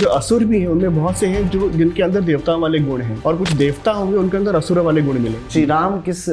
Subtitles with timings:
[0.00, 3.22] जो असुर भी हैं उनमें बहुत से हैं जो जिनके अंदर देवताओं वाले गुण हैं
[3.22, 6.24] और कुछ देवता होंगे उनके अंदर असुर वाले गुण मिले। श्री राम किस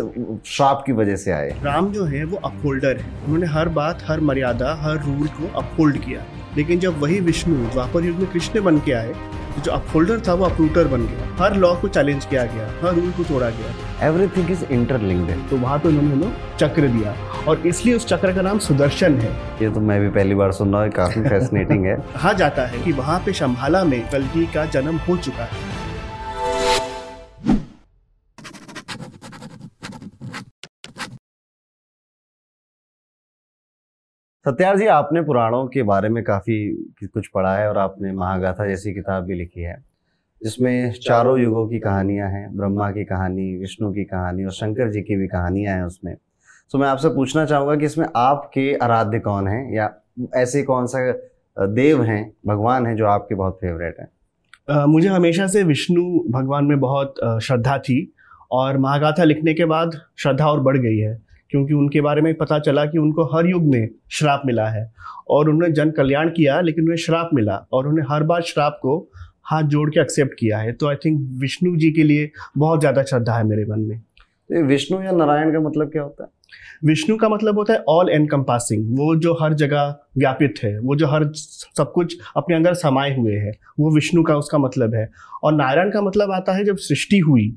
[0.45, 1.49] श्राप की वजह से आए?
[1.63, 5.97] राम जो है वो अपहोल्डर है। उन्होंने हर बात हर मर्यादा हर रूल को अपहोल्ड
[5.97, 6.25] किया।
[6.57, 9.13] लेकिन जब वही विष्णु द्वापर युग में कृष्ण बन के आए
[9.55, 12.95] तो जो अपहोल्डर था वो अपरूटर बन गया। हर लॉ को चैलेंज किया गया हर
[12.95, 17.15] रूल को तोड़ा गया। एवरीथिंग इज़ इंटरलिंक्ड तो वहाँ पे उन्होंने लोग चक्र दिया।
[17.47, 19.31] और इसलिए उस चक्र का नाम सुदर्शन है।
[19.61, 22.83] ये तो मैं भी पहली बार सुन रहा हूँ काफ़ी फैसिनेटिंग है। कहा जाता है
[22.83, 25.91] कि वहाँ पे शंभाला में कल का जन्म हो चुका है।
[34.45, 36.55] सत्यार जी, आपने पुराणों के बारे में काफ़ी
[37.03, 39.83] कुछ पढ़ा है और आपने महागाथा जैसी किताब भी लिखी है।
[40.43, 45.01] जिसमें चारों युगों की कहानियाँ हैं, ब्रह्मा की कहानी, विष्णु की कहानी और शंकर जी
[45.01, 46.15] की भी कहानियाँ हैं उसमें।
[46.71, 49.89] तो मैं आपसे पूछना चाहूँगा कि इसमें आपके आराध्य कौन हैं या
[50.35, 51.11] ऐसे कौन सा
[51.57, 54.85] देव हैं, भगवान हैं जो आपके बहुत फेवरेट हैं?
[54.85, 58.13] मुझे हमेशा से विष्णु भगवान में बहुत श्रद्धा थी
[58.51, 61.21] और महागाथा लिखने के बाद श्रद्धा और बढ़ गई है।
[61.53, 64.91] क्योंकि उनके बारे में पता चला कि उनको हर युग में श्राप मिला है।
[65.29, 68.97] और उन्होंने जन कल्याण किया लेकिन उन्हें श्राप मिला और उन्हें हर बार श्राप को
[69.45, 73.03] हाथ जोड़ के एक्सेप्ट किया है। तो आई थिंक विष्णु जी के लिए बहुत ज़्यादा
[73.03, 76.29] श्रद्धा है मेरे मन में। तो विष्णु या नारायण का मतलब क्या होता है?
[76.85, 81.07] विष्णु का मतलब होता है ऑल एनकम्पासिंग वो जो हर जगह व्यापित है वो जो
[81.07, 85.09] हर सब कुछ अपने अंदर समाये हुए है वो विष्णु का उसका मतलब है।
[85.43, 87.53] और नारायण का मतलब आता है जब सृष्टि हुई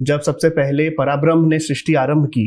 [0.00, 2.44] जब सबसे पहले पराब्रह्म ने सृष्टि आरंभ की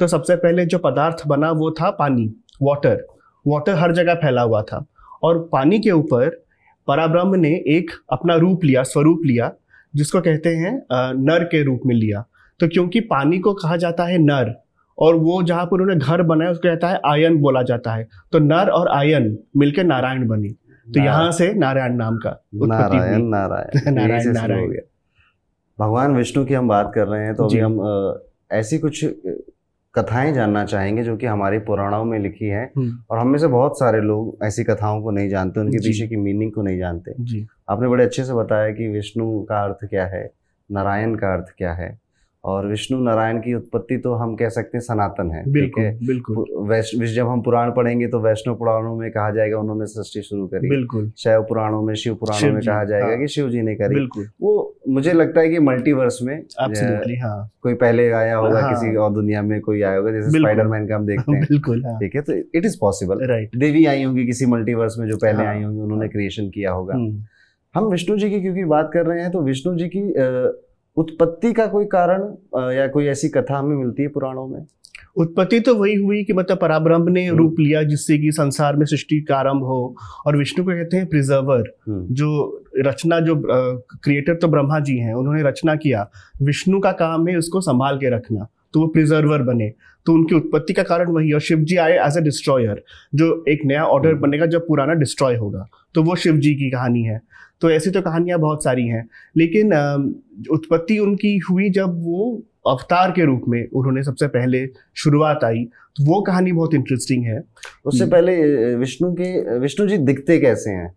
[0.00, 3.06] तो सबसे पहले जो पदार्थ बना वो था पानी वाटर
[3.46, 4.84] वाटर हर जगह फैला हुआ था
[5.22, 6.28] और पानी के ऊपर
[6.88, 9.52] पराब्रह्म ने एक अपना रूप लिया स्वरूप लिया
[9.94, 12.24] जिसको कहते हैं नर के रूप में लिया।
[12.60, 14.54] तो क्योंकि पानी को कहा जाता है नर
[14.98, 18.38] और वो जहाँ पर उन्होंने घर बनाया उसको कहता है आयन बोला जाता है। तो
[18.38, 20.48] नर और आयन मिलकर नारायण बनी।
[20.94, 24.74] तो यहाँ से नारायण नाम का नारायण नारायण। नारायण नारायण।
[25.78, 27.80] भगवान विष्णु की हम बात कर रहे हैं तो अभी हम
[28.52, 29.04] ऐसी कुछ
[29.94, 33.46] कथाएँ जानना चाहेंगे जो कि हमारे पुराणों में लिखी है। हम्म। और हम में से
[33.46, 37.10] बहुत सारे लोग ऐसी कथाओं को नहीं जानते उनके पीछे की मीनिंग को नहीं जानते।
[37.68, 40.30] आपने बड़े अच्छे से बताया कि विष्णु का अर्थ क्या है
[40.72, 41.98] नारायण का अर्थ क्या है।
[42.44, 47.06] और विष्णु नारायण की उत्पत्ति तो हम कह सकते हैं सनातन है बिल्कुल बिल्कुल। वैष्णव
[47.06, 51.10] जब हम पुराण पढ़ेंगे तो वैष्णव पुराणों में कहा जाएगा उन्होंने सृष्टि शुरू करी। बिल्कुल।
[51.18, 54.26] शैव पुराणों में शिव पुराणों में कहा जाएगा हाँ, कि शिव जी ने करी। बिल्कुल।
[54.40, 59.12] वो मुझे लगता है कि मल्टीवर्स में हाँ, कोई पहले आया होगा हाँ, किसी और
[59.12, 62.22] दुनिया में कोई आया होगा जैसे स्पाइडरमैन का हम देखते हैं। बिल्कुल हाँ। ठीक है?
[62.22, 65.62] तो it is possible right Devi आई होंगी किसी मल्टीवर्स में जो पहले हाँ। आई
[65.62, 67.22] होंगी उन्होंने क्रिएशन किया होगा। हम्म।
[67.74, 70.00] हम विष्णु जी की क्योंकि बात कर रहे हैं तो विष्णु जी की
[71.00, 72.22] उत्पत्ति का कोई कारण
[72.74, 74.60] या कोई ऐसी कथा हमें मिलती है पुराणों में
[75.16, 78.84] उत्पत्ति तो वही हुई कि मतलब पराब्रह्म ने हम्म। रूप लिया जिससे कि संसार में
[78.86, 79.78] सृष्टि का आरंभ हो
[80.26, 82.30] और विष्णु को कहते हैं प्रिजर्वर हम्म। जो
[82.78, 86.08] रचना जो क्रिएटर तो ब्रह्मा जी हैं उन्होंने रचना किया
[86.42, 89.72] विष्णु का काम है उसको संभाल के रखना तो वो प्रिजर्वर बने।
[90.06, 92.82] तो उनकी उत्पत्ति का कारण वही और शिव जी आए एज ए डिस्ट्रॉयर
[93.14, 96.70] जो एक नया ऑर्डर हम्म। बनेगा जब पुराना डिस्ट्रॉय होगा। तो वो शिव जी की
[96.70, 97.20] कहानी है।
[97.60, 99.72] तो ऐसी तो कहानियाँ बहुत सारी हैं लेकिन
[100.50, 104.66] उत्पत्ति उनकी हुई जब वो अवतार के रूप में उन्होंने सबसे पहले
[104.96, 105.64] शुरुआत आई
[105.96, 107.42] तो वो कहानी बहुत इंटरेस्टिंग है।
[107.84, 108.34] उससे पहले
[108.76, 110.90] विष्णु के विष्णु जी दिखते कैसे हैं?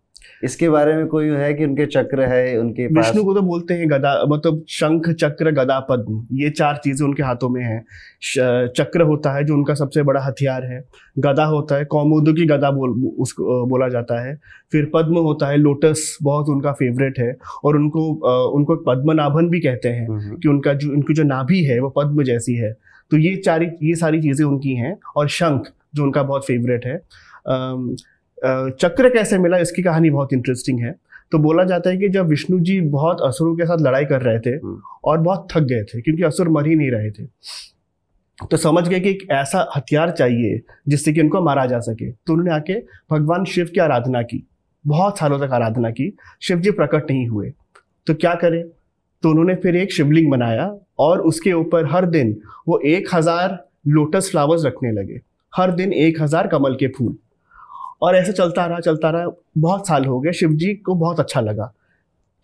[0.44, 3.90] इसके बारे में कोई है कि उनके चक्र है उनके विष्णु को तो बोलते हैं
[3.90, 7.78] गदा मतलब शंख चक्र गदा पद्म ये चार चीज़ें उनके हाथों में है।
[8.68, 10.82] चक्र होता है जो उनका सबसे बड़ा हथियार है।
[11.18, 14.34] गदा होता है कौमुद की गदा बोल उसको बोला जाता है।
[14.72, 17.34] फिर पद्म होता है लोटस बहुत उनका फेवरेट है।
[17.64, 18.08] और उनको
[18.50, 21.88] उनको पद्मनाभन भी कहते हैं हम्म, हम्म। कि उनका जो उनकी जो नाभि है वो
[21.96, 22.72] पद्म जैसी है।
[23.10, 26.96] तो ये चारी ये सारी चीज़ें उनकी हैं। और शंख जो उनका बहुत फेवरेट है।
[28.44, 30.94] चक्र कैसे मिला इसकी कहानी बहुत इंटरेस्टिंग है।
[31.32, 34.38] तो बोला जाता है कि जब विष्णु जी बहुत असुरों के साथ लड़ाई कर रहे
[34.40, 37.26] थे हम्म। और बहुत थक गए थे क्योंकि असुर मर ही नहीं रहे थे
[38.50, 42.32] तो समझ गए कि एक ऐसा हथियार चाहिए जिससे कि उनको मारा जा सके। तो
[42.32, 42.74] उन्होंने आके
[43.10, 44.42] भगवान शिव की आराधना की
[44.84, 46.12] बहुत सालों तक आराधना की
[46.42, 47.52] शिव जी प्रकट नहीं हुए।
[48.06, 48.62] तो क्या करें?
[49.22, 52.36] तो उन्होंने फिर एक शिवलिंग बनाया और उसके ऊपर हर दिन
[52.68, 53.58] वो एक हज़ार
[53.88, 55.20] लोटस फ्लावर्स रखने लगे।
[55.52, 57.16] हर दिन एक हज़ार कमल के फूल।
[58.02, 59.26] और ऐसे चलता रहा चलता रहा।
[59.58, 61.72] बहुत साल हो गए शिव जी को बहुत अच्छा लगा।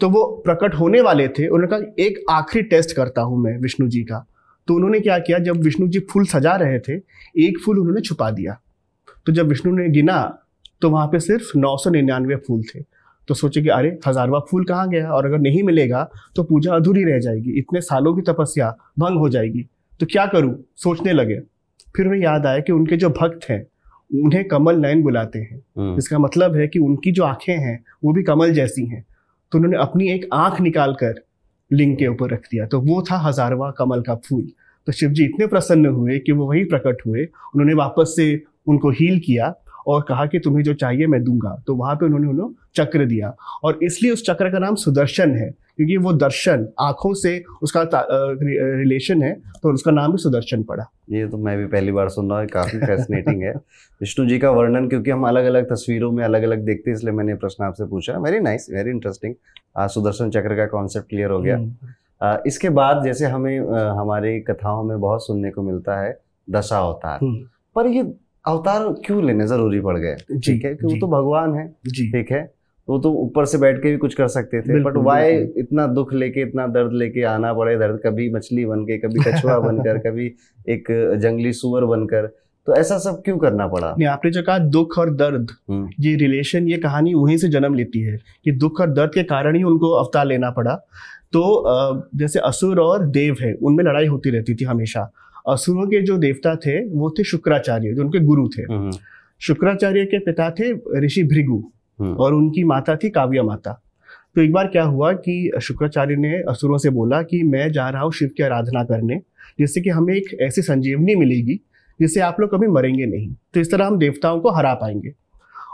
[0.01, 3.89] तो वो प्रकट होने वाले थे, उन्होंने कहा, एक आखिरी टेस्ट करता हूँ मैं विष्णु
[3.89, 4.27] जी का।
[4.67, 6.95] तो उन्होंने क्या किया, जब विष्णु जी फूल सजा रहे थे,
[7.47, 8.61] एक फूल उन्होंने छुपा दिया।
[9.27, 10.39] तो जब विष्णु ने गिना
[10.81, 12.81] तो वहाँ पे सिर्फ़ नौ सौ निन्यानवे फूल थे।
[13.29, 15.11] तो सोचे कि, अरे, हजारवा फूल कहाँ गया?
[15.11, 19.29] और अगर नहीं मिलेगा तो पूजा अधूरी रह जाएगी। इतने सालों की तपस्या भंग हो
[19.29, 19.67] जाएगी।
[20.01, 20.65] तो क्या करूँ?
[20.77, 21.41] सोचने लगे।
[21.97, 23.67] फिर उन्हें याद आया कि उनके जो भक्त हैं
[24.15, 28.13] उन्हें कमल नयन बुलाते हैं। हम्म। इसका मतलब है कि उनकी जो आँखें हैं वो
[28.13, 29.05] भी कमल जैसी हैं।
[29.53, 31.25] तो उन्होंने अपनी एक आँख निकाल कर
[31.73, 34.49] लिंग के ऊपर रख दिया। तो वो था हजारवा कमल का फूल।
[34.87, 38.91] तो शिव जी इतने प्रसन्न हुए कि वो वही प्रकट हुए। उन्होंने वापस से उनको
[38.91, 39.55] हील किया।
[39.91, 43.35] और कहा कि तुम्हें जो चाहिए मैं दूँगा। तो वहाँ पे उन्होंने उन्हें चक्र दिया।
[43.65, 49.23] और इसलिए उस चक्र का नाम सुदर्शन है क्योंकि वो दर्शन आँखों से उसका रिलेशन
[49.23, 49.33] है
[49.63, 52.49] तो उसका नाम भी सुदर्शन पड़ा। ये तो मैं भी पहली बार सुन रहा हूँ
[52.49, 53.53] काफ़ी फैसिनेटिंग है।
[54.01, 57.15] विष्णु जी का वर्णन क्योंकि हम अलग अलग तस्वीरों में अलग अलग देखते हैं इसलिए
[57.15, 59.35] मैंने प्रश्न आपसे पूछा। Very nice very interesting
[59.89, 63.59] Sudarshan Chakra का कॉन्सेप्ट क्लियर हो गया। हम्म। इसके बाद जैसे हमें
[63.99, 67.47] हमारी कथाओं में बहुत सुनने को मिलता है दशा अवतार। हम्म।
[67.77, 68.03] पर ये
[68.45, 70.17] अवतार क्यों लेने ज़रूरी पड़ गए?
[70.45, 72.53] ठीक है कि वो तो भगवान है। ठीक है
[72.89, 76.13] वो तो ऊपर से बैठ के भी कुछ कर सकते थे बट वाई इतना दुख
[76.15, 77.77] लेके इतना दर्द लेके आना पड़े?
[77.79, 80.27] दर्द कभी मछली बन के कभी कछुआ बनकर कभी
[80.69, 80.85] एक
[81.23, 82.27] जंगली सुअर बनकर।
[82.67, 83.95] तो ऐसा सब क्यों करना पड़ा?
[83.99, 87.75] नहीं आपने जो कहा दुख और दर्द हम्म। ये रिलेशन ये कहानी वहीं से जन्म
[87.75, 90.75] लेती है कि दुख और दर्द के कारण ही उनको अवतार लेना पड़ा।
[91.33, 91.43] तो
[92.17, 95.11] जैसे असुर और देव है उनमें लड़ाई होती रहती थी हमेशा।
[95.47, 98.91] असुरों के जो देवता थे वो थे शुक्राचार्य जो उनके गुरु थे हम्म।
[99.41, 101.63] शुक्राचार्य के पिता थे ऋषि भृगु
[101.99, 103.81] हम्म। और उनकी माता थी काव्य माता
[104.37, 108.03] तो एक बार क्या हुआ कि शुक्राचार्य ने असुरों से बोला कि मैं जा रहा
[108.03, 109.21] हूँ शिव की आराधना करने
[109.59, 111.61] जिससे कि हमें एक ऐसी संजीवनी मिलेगी
[112.01, 115.13] जिससे आप लोग कभी मरेंगे नहीं तो इस तरह हम देवताओं को हरा पाएँगे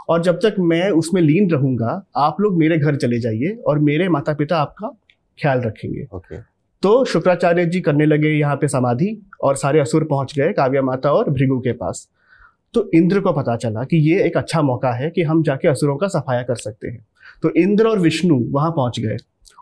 [0.09, 4.09] और जब तक मैं उसमें लीन रहूँगा आप लोग मेरे घर चले जाइए और मेरे
[4.09, 4.95] माता पिता आपका
[5.37, 6.39] ख्याल रखेंगे okay.
[6.83, 11.11] तो शुक्राचार्य जी करने लगे यहाँ पे समाधि और सारे असुर पहुँच गए, काव्या माता
[11.11, 12.07] और भृगु के पास।
[12.73, 15.95] तो इंद्र को पता चला कि ये एक अच्छा मौका है कि हम जाके असुरों
[15.97, 17.05] का सफाया कर सकते हैं।
[17.43, 19.17] तो इंद्र और विष्णु वहाँ पहुँच गए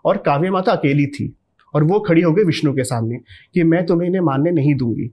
[0.05, 1.33] और काव्य माता अकेली थी
[1.73, 3.17] और वो खड़ी हो गई विष्णु के सामने
[3.53, 5.09] कि मैं तुम्हें इन्हें मानने नहीं दूँगी।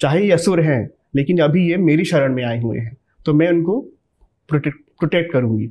[0.00, 3.48] चाहे ये असुर हैं, लेकिन अभी ये मेरी शरण में आए हुए हैं तो मैं
[3.50, 3.80] उनको
[4.48, 5.68] प्रोटेक्ट प्रोटेक्ट करूँगी।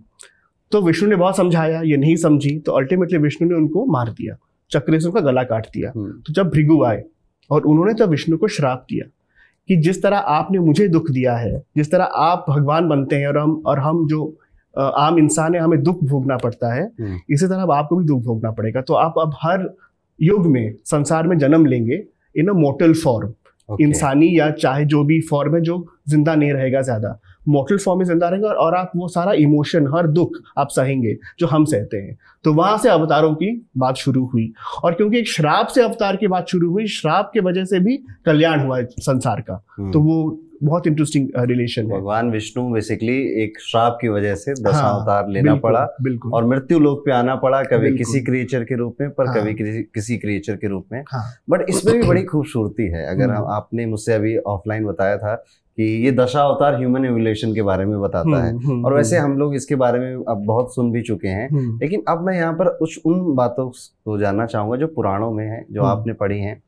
[0.71, 4.35] तो विष्णु ने बहुत समझाया, ये नहीं समझी तो अल्टीमेटली विष्णु ने उनको मार दिया।
[4.71, 7.03] चक्र से उनका गला काट दिया। हम्म। तो जब भृगु आए
[7.49, 9.05] और उन्होंने तब विष्णु को श्राप दिया
[9.69, 13.37] कि जिस तरह आपने मुझे दुख दिया है जिस तरह आप भगवान बनते हैं और
[13.37, 14.25] हम और हम जो
[14.75, 18.21] आम इंसान है हमें दुख भोगना पड़ता है हम्म। इसी तरह अब आपको भी दुख
[18.23, 19.69] भोगना पड़ेगा। तो आप अब हर
[20.19, 22.03] युग में संसार में जन्म लेंगे
[22.35, 23.33] इन अ मोटल फॉर्म
[23.69, 25.77] इंसानी या चाहे जो भी फॉर्म है जो
[26.09, 30.07] ज़िंदा नहीं रहेगा ज़्यादा। मोटल फॉर्म में ज़िंदा रहेंगे और आप वो सारा इमोशन हर
[30.07, 34.53] दुख आप सहेंगे जो हम सहते हैं। तो वहाँ से अवतारों की बात शुरू हुई।
[34.83, 37.97] और क्योंकि एक श्राप से अवतार की बात शुरू हुई श्राप के वजह से भी
[38.25, 43.59] कल्याण हुआ संसार का। हम्म। तो वो बहुत इंटरेस्टिंग रिलेशन है। भगवान विष्णु बेसिकली एक
[43.61, 47.35] श्राप की वजह से दशावतार हाँ, लेना बिल्कुल, पड़ा बिल्कुल। और मृत्यु लोक पे आना
[47.35, 50.85] पड़ा कभी किसी क्रिएचर के रूप में पर हाँ, कभी किसी किसी क्रिएचर के रूप
[50.91, 55.17] में। हाँ, बट इसमें भी बड़ी खूबसूरती है। अगर हम्म। आपने मुझसे अभी ऑफलाइन बताया
[55.17, 55.35] था
[55.77, 59.17] कि ये दशा अवतार ह्यूमन एवोल्यूशन के बारे में बताता है। हम्म, हम्म, और वैसे
[59.17, 62.53] हम लोग इसके बारे में अब बहुत सुन भी चुके हैं। लेकिन अब मैं यहाँ
[62.53, 66.63] पर कुछ उन बातों को जानना चाहूँगा जो पुराणों में है जो आपने पढ़ी हैं।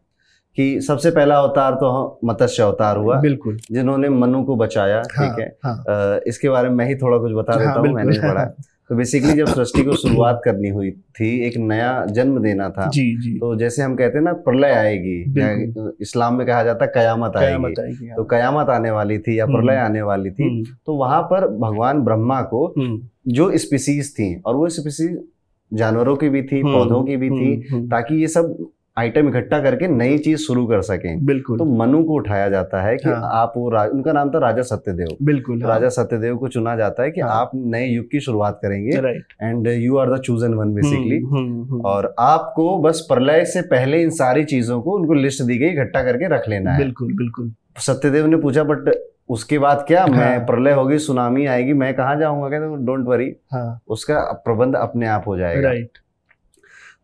[0.57, 5.29] कि सबसे पहला अवतार तो मत्स्य अवतार हुआ बिल्कुल। जिन्होंने मनु को बचाया ठीक हाँ,
[5.29, 5.57] ठीक है?
[5.65, 8.45] हाँ, इसके बारे में मैं ही थोड़ा कुछ बता देता हाँ, हूँ मैंने पढ़ा
[8.89, 13.03] तो बेसिकली जब सृष्टि को शुरुआत करनी हुई थी एक नया जन्म देना था जी
[13.17, 17.37] जी। तो जैसे हम कहते हैं ना प्रलय आएगी इस्लाम में कहा जाता है कयामत
[17.37, 20.95] आएगी। आएगी तो कयामत आने वाली थी या हम्म। प्रलय आने वाली थी हम्म। तो
[20.95, 25.19] वहाँ पर भगवान ब्रह्मा को हम्म। जो स्पीसीज थी और वो स्पीसीज
[25.73, 30.17] जानवरों की भी थी पौधों की भी थी ताकि ये सब आइटम इकट्ठा करके नई
[30.17, 33.65] चीज़ शुरू कर सकें। बिल्कुल। तो मनु को उठाया जाता है कि हाँ। आप वो
[33.87, 37.29] उनका नाम था राजा सत्यदेव। बिल्कुल हाँ। राजा सत्यदेव को चुना जाता है कि हाँ।
[37.31, 38.97] आप नए युग की शुरुआत करेंगे
[39.43, 41.21] and you are the chosen one basically
[41.85, 46.03] और आपको बस प्रलय से पहले इन सारी चीज़ों को उनको लिस्ट दी गई इकट्ठा
[46.03, 48.91] करके रख लेना है। बिल्कुल बिल्कुल। सत्यदेव ने पूछा बट
[49.29, 50.01] उसके बाद क्या?
[50.01, 52.49] हाँ। मैं प्रलय होगी सुनामी आएगी मैं कहा जाऊँगा?
[52.49, 55.97] कहते डोंट वरी हाँ। उसका प्रबंध अपने आप हो जाएगा। राइट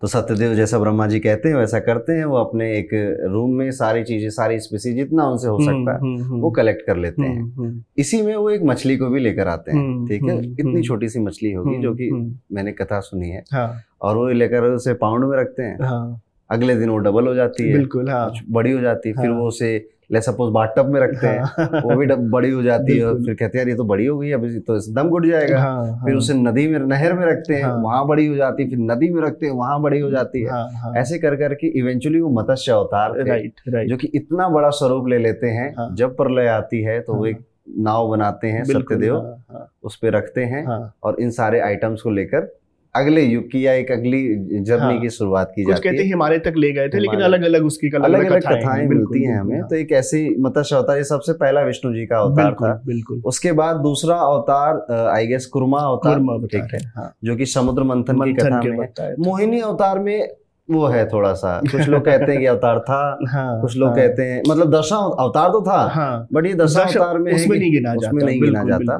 [0.03, 2.89] तो सत्यदेव जैसा ब्रह्मा जी कहते हैं वैसा करते हैं वो अपने एक
[3.31, 6.85] रूम में सारी चीज़ें सारी स्पीसी जितना उनसे हो सकता है हम्म, हम्म, वो कलेक्ट
[6.87, 10.37] कर लेते हैं। इसी में वो एक मछली को भी लेकर आते हैं ठीक है?
[10.45, 12.11] इतनी छोटी सी मछली होगी जो कि
[12.51, 16.75] मैंने कथा सुनी है। हाँ। और वो लेकर उसे पाउंड में रखते हैं। हाँ। अगले
[16.75, 19.89] दिन वो डबल हो जाती है बिल्कुल हाँ। बड़ी हो जाती है फिर वो उसे
[20.11, 23.57] ले सपोज़ बाथटब में रखते हैं हाँ। वो भी बड़ी हो जाती है फिर कहते
[23.57, 26.15] हैं यार ये तो बड़ी हो गई अब तो दम घुट जाएगा। हाँ, हाँ, फिर
[26.15, 29.09] उसे नदी में नहर में रखते हैं हाँ, वहाँ बड़ी हो जाती है फिर नदी
[29.09, 32.29] में रखते हैं वहाँ बड़ी हो जाती है। हाँ, हाँ, ऐसे कर करके इवेंचुअली वो
[32.41, 36.81] मत्स्य अवतार राइट जो कि इतना बड़ा स्वरूप ले लेते हैं हाँ, जब प्रलय आती
[36.81, 37.45] है तो वो एक
[37.79, 42.01] नाव बनाते हैं सत्यदेव हाँ, हाँ, उस पर रखते हैं हाँ, और इन सारे आइटम्स
[42.01, 42.53] को लेकर
[42.95, 44.19] अगले युग की या एक अगली
[44.61, 47.43] जर्नी हाँ, की शुरुआत की जाती कहते हैं। हिमालय तक ले गए थे लेकिन अलग
[47.43, 51.33] अलग उसकी अलग अलग कथाएँ मिलती हैं हमें। तो एक ऐसी मत्स्य अवतार ये सबसे
[51.33, 56.47] पहला विष्णु जी का अवतार था। बिल्कुल। उसके बाद दूसरा अवतार आई गेस कुरमा अवतार।
[56.47, 60.29] ठीक है। हाँ। जो कि समुद्र मंथन की कथा में मोहिनी अवतार में
[60.69, 63.97] वो है थोड़ा सा कुछ लोग कहते हैं कि अवतार था हाँ, कुछ लोग हाँ,
[63.97, 67.71] कहते हैं मतलब दशा अवतार तो था हाँ, बट ये दशा अवतार में उसमें नहीं
[67.71, 68.97] गिना जाता। उसमें नहीं गिना जाता।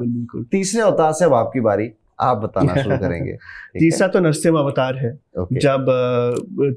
[0.52, 1.90] तीसरे अवतार से अब आपकी बारी।
[2.24, 3.32] आप बताना शुरू करेंगे
[3.78, 5.86] तीसरा तो नरसिंह अवतार है जब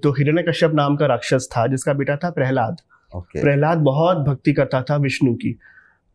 [0.03, 2.77] तो हिरण्य कश्यप नाम का राक्षस था जिसका बेटा था प्रहलाद।
[3.15, 5.59] प्रहलाद बहुत भक्ति करता था विष्णु की।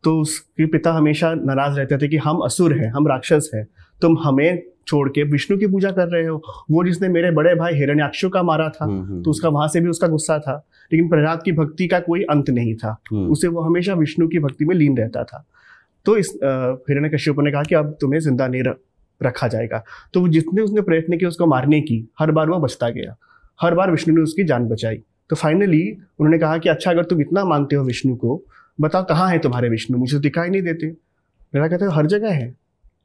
[0.05, 3.69] तो उसके पिता हमेशा नाराज़ रहते थे कि हम असुर हैं हम राक्षस हैं
[4.03, 7.75] तुम हमें छोड़ के विष्णु की पूजा कर रहे हो। वो जिसने मेरे बड़े भाई
[7.75, 11.09] हिरण्याक्षु का मारा था हम्म, हम्म, तो उसका वहाँ से भी उसका गुस्सा था। लेकिन
[11.09, 14.65] प्रहलाद की भक्ति का कोई अंत नहीं था। हम्म। उसे वो हमेशा विष्णु की भक्ति
[14.65, 15.47] में लीन रहता था।
[16.05, 16.39] तो इस
[16.91, 18.89] हिरण्य कश्यप ने कहा कि अब तुम्हें ज़िंदा नहीं रखा
[19.31, 23.17] जाएगा। तो जितने उसने प्रयत्न किए, उसको मारने की, हर बार वह बचता गया।
[23.63, 27.21] हर बार विष्णु ने उसकी जान बचाई। तो फाइनली उन्होंने कहा कि अच्छा अगर तुम
[27.21, 28.43] इतना मानते हो विष्णु को,
[28.81, 29.99] बताओ कहाँ है तुम्हारे विष्णु?
[29.99, 30.87] मुझे तो दिखाई नहीं देते।
[31.55, 32.55] मेरा कहते हर जगह है।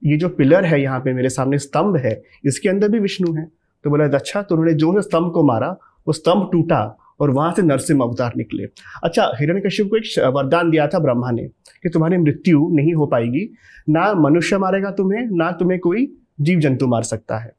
[0.03, 3.51] ये जो पिलर है यहाँ पे, मेरे सामने स्तंभ है, इसके अंदर भी विष्णु है।
[3.83, 7.53] तो बोला अच्छा तो उन्होंने जो है स्तंभ को मारा, वो स्तंभ टूटा और वहाँ
[7.53, 8.63] से नरसिंह अवतार निकले।
[9.03, 10.03] अच्छा कश्यप को एक
[10.35, 11.43] वरदान दिया था ब्रह्मा ने
[11.83, 13.53] कि तुम्हारी मृत्यु नहीं हो पाएगी।
[13.89, 17.53] ना मनुष्य मारेगा तुम्हें, ना तुम्हें कोई जीव जंतु मार सकता है।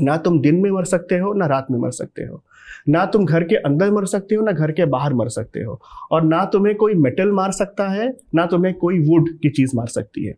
[0.00, 2.44] ना तुम दिन में मर सकते हो, ना रात में मर सकते हो।
[2.88, 5.80] ना तुम घर के अंदर मर सकते हो, ना घर के बाहर मर सकते हो।
[6.10, 9.86] और ना तुम्हें कोई मेटल मार सकता है, ना तुम्हें कोई वुड की चीज़ मार
[9.86, 10.34] सकती है।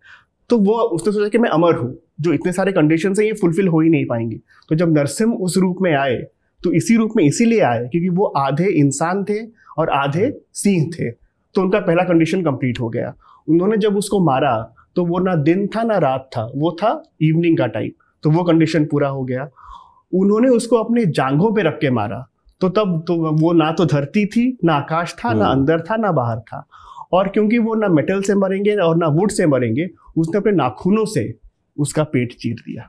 [0.51, 3.69] तो वो उसने सोचा कि मैं अमर हूँ, जो इतने सारे कंडीशन है, ये फुलफिल
[3.69, 6.27] हो ही नहीं पाएँगे। तो जब नरसिम उस रूप में आए
[6.65, 9.39] तो इसी रूप में इसीलिए आए क्योंकि वो आधे इंसान थे
[9.79, 13.15] और आधे सिंह थे। तो उनका पहला कंडीशन कंप्लीट हो गया।
[13.49, 14.55] उन्होंने जब उसको मारा
[14.97, 16.91] तो वो ना दिन था ना रात था वो था
[17.23, 17.91] इवनिंग का टाइम
[18.25, 19.49] तो वो कंडीशन पूरा हो गया।
[20.13, 22.25] उन्होंने उसको अपने जांघों पे रख के मारा।
[22.61, 25.97] तो तब तो वो ना तो धरती थी ना आकाश था ना हम्म। अंदर था
[25.97, 26.67] ना बाहर था।
[27.13, 31.05] और क्योंकि वो ना मेटल से मरेंगे और ना वुड से मरेंगे उसने अपने नाखूनों
[31.05, 31.33] से
[31.77, 32.89] उसका पेट चीर दिया।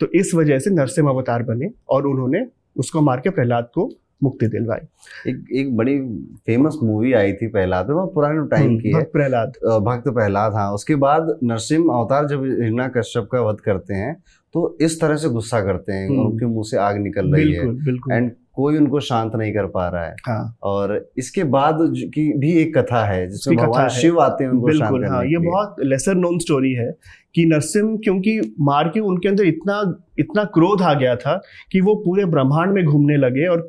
[0.00, 2.44] तो इस वजह से नरसिंह अवतार बने और उन्होंने
[2.78, 3.90] उसको मार के प्रहलाद को
[4.22, 5.98] मुक्ति दिलवाई। एक एक बड़ी
[6.46, 9.52] फ़ेमस मूवी आई थी प्रहलाद बहुत पुराने टाइम हम्म, की है। प्रहलाद।
[9.84, 14.14] भक्त प्रहलाद हाँ। उसके बाद नरसिंह अवतार जब हिरणा कश्यप का वध करते हैं
[14.54, 18.16] तो इस तरह से गुस्सा करते हैं हम्म। उनके मुँह से आग निकल रही है।
[18.16, 21.78] एंड कोई उनको शांत नहीं कर पा रहा है। हाँ। और इसके बाद
[22.14, 25.76] की भी एक कथा है जिसमें भगवान शिव आते हैं उनको शांत हाँ, ये बहुत
[25.80, 26.90] लेसर नोन स्टोरी है
[27.34, 31.40] कि नरसिम क्योंकि मार के उनके अंदर इतना इतना क्रोध आ गया था
[31.72, 33.68] कि वो पूरे ब्रह्मांड में घूमने लगे और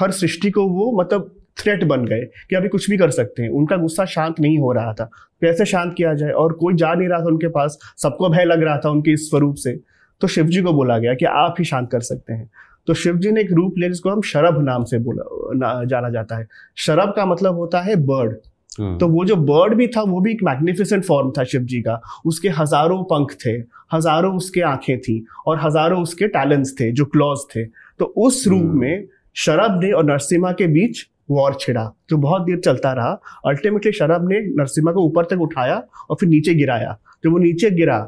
[0.00, 3.50] हर सृष्टि को वो मतलब थ्रेट बन गए कि अभी कुछ भी कर सकते हैं।
[3.50, 5.04] उनका गुस्सा शांत नहीं हो रहा था।
[5.40, 6.30] कैसे शांत किया जाए?
[6.30, 9.30] और कोई जा नहीं रहा था उनके पास। सबको भय लग रहा था उनके इस
[9.30, 9.80] स्वरूप से।
[10.20, 12.50] तो शिव जी को बोला गया कि आप ही शांत कर सकते हैं।
[12.88, 16.36] तो शिव जी ने एक रूप लिया जिसको हम शरभ नाम से बोला जाना जाता
[16.36, 18.36] है। शरभ का मतलब होता है बर्ड
[18.72, 21.80] हम्म। तो वो जो बर्ड भी था वो भी एक मैग्निफिसेंट फॉर्म था शिव जी
[21.82, 23.52] का। उसके हज़ारों पंख थे
[23.94, 28.62] हज़ारों उसके आँखें थी और हज़ारों उसके टैलेंट्स थे जो क्लॉज थे। तो उस रूप
[28.62, 33.20] हम्म। में शरभ ने और नरसिम्हा के बीच वॉर छिड़ा। जो बहुत देर चलता रहा।
[33.46, 37.70] अल्टीमेटली शरभ ने नरसिम्हा को ऊपर तक उठाया और फिर नीचे गिराया। जब वो नीचे
[37.70, 37.98] गिरा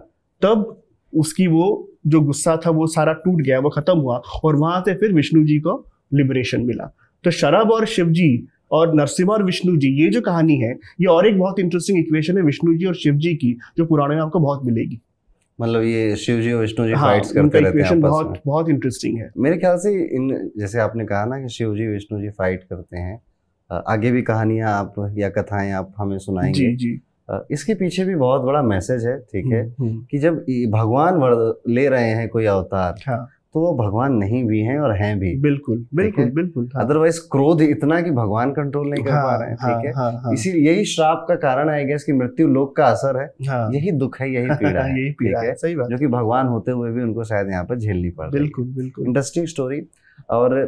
[0.42, 0.82] तब
[1.16, 1.66] उसकी वो
[2.06, 5.44] जो गुस्सा था वो सारा टूट गया वो खत्म हुआ और वहाँ से फिर विष्णु
[5.44, 6.92] जी को लिबरेशन मिला।
[7.24, 10.70] तो शरभ और शिव जी और नरसिम्हा और विष्णु जी ये जो कहानी है
[11.00, 14.14] ये और एक बहुत इंटरेस्टिंग इक्वेशन है विष्णु जी और शिव जी की जो पुराने
[14.14, 15.00] में आपको बहुत मिलेगी।
[15.58, 18.68] मतलब ये शिव जी और विष्णु जी हाँ, फाइट्स करते रहते हैं बहुत में। बहुत
[18.68, 22.30] इंटरेस्टिंग है। मेरे ख्याल से इन जैसे आपने कहा ना कि शिव जी विष्णु जी
[22.30, 23.20] फाइट करते हैं
[23.70, 27.00] आगे भी कहानियाँ आप या कथाएँ आप हमें सुनाएँगे। जी जी।
[27.50, 30.34] इसके पीछे भी बहुत बड़ा मैसेज है ठीक है हम्म, हम्म। कि जब
[30.70, 31.20] भगवान
[31.68, 35.34] ले रहे हैं कोई अवतार हाँ। तो वो भगवान नहीं भी हैं और हैं भी।
[35.40, 39.48] बिल्कुल बिल्कुल बिल्कुल अदरवाइज़ हाँ। क्रोध इतना कि भगवान कंट्रोल नहीं कर हाँ, पा रहे
[39.48, 40.18] हैं ठीक हाँ, है?
[40.18, 43.70] हाँ, इसी यही श्राप का कारण है गैस की मृत्यु लोक का असर है। हाँ,
[43.72, 46.72] यही दुख है यही पीड़ा है यही पीड़ा है सही बात। जो कि भगवान होते
[46.72, 49.80] हुए भी उनको शायद यहाँ पर झेलनी पड़ बिल्कुल बिल्कुल। इंटरेस्टिंग स्टोरी
[50.30, 50.58] और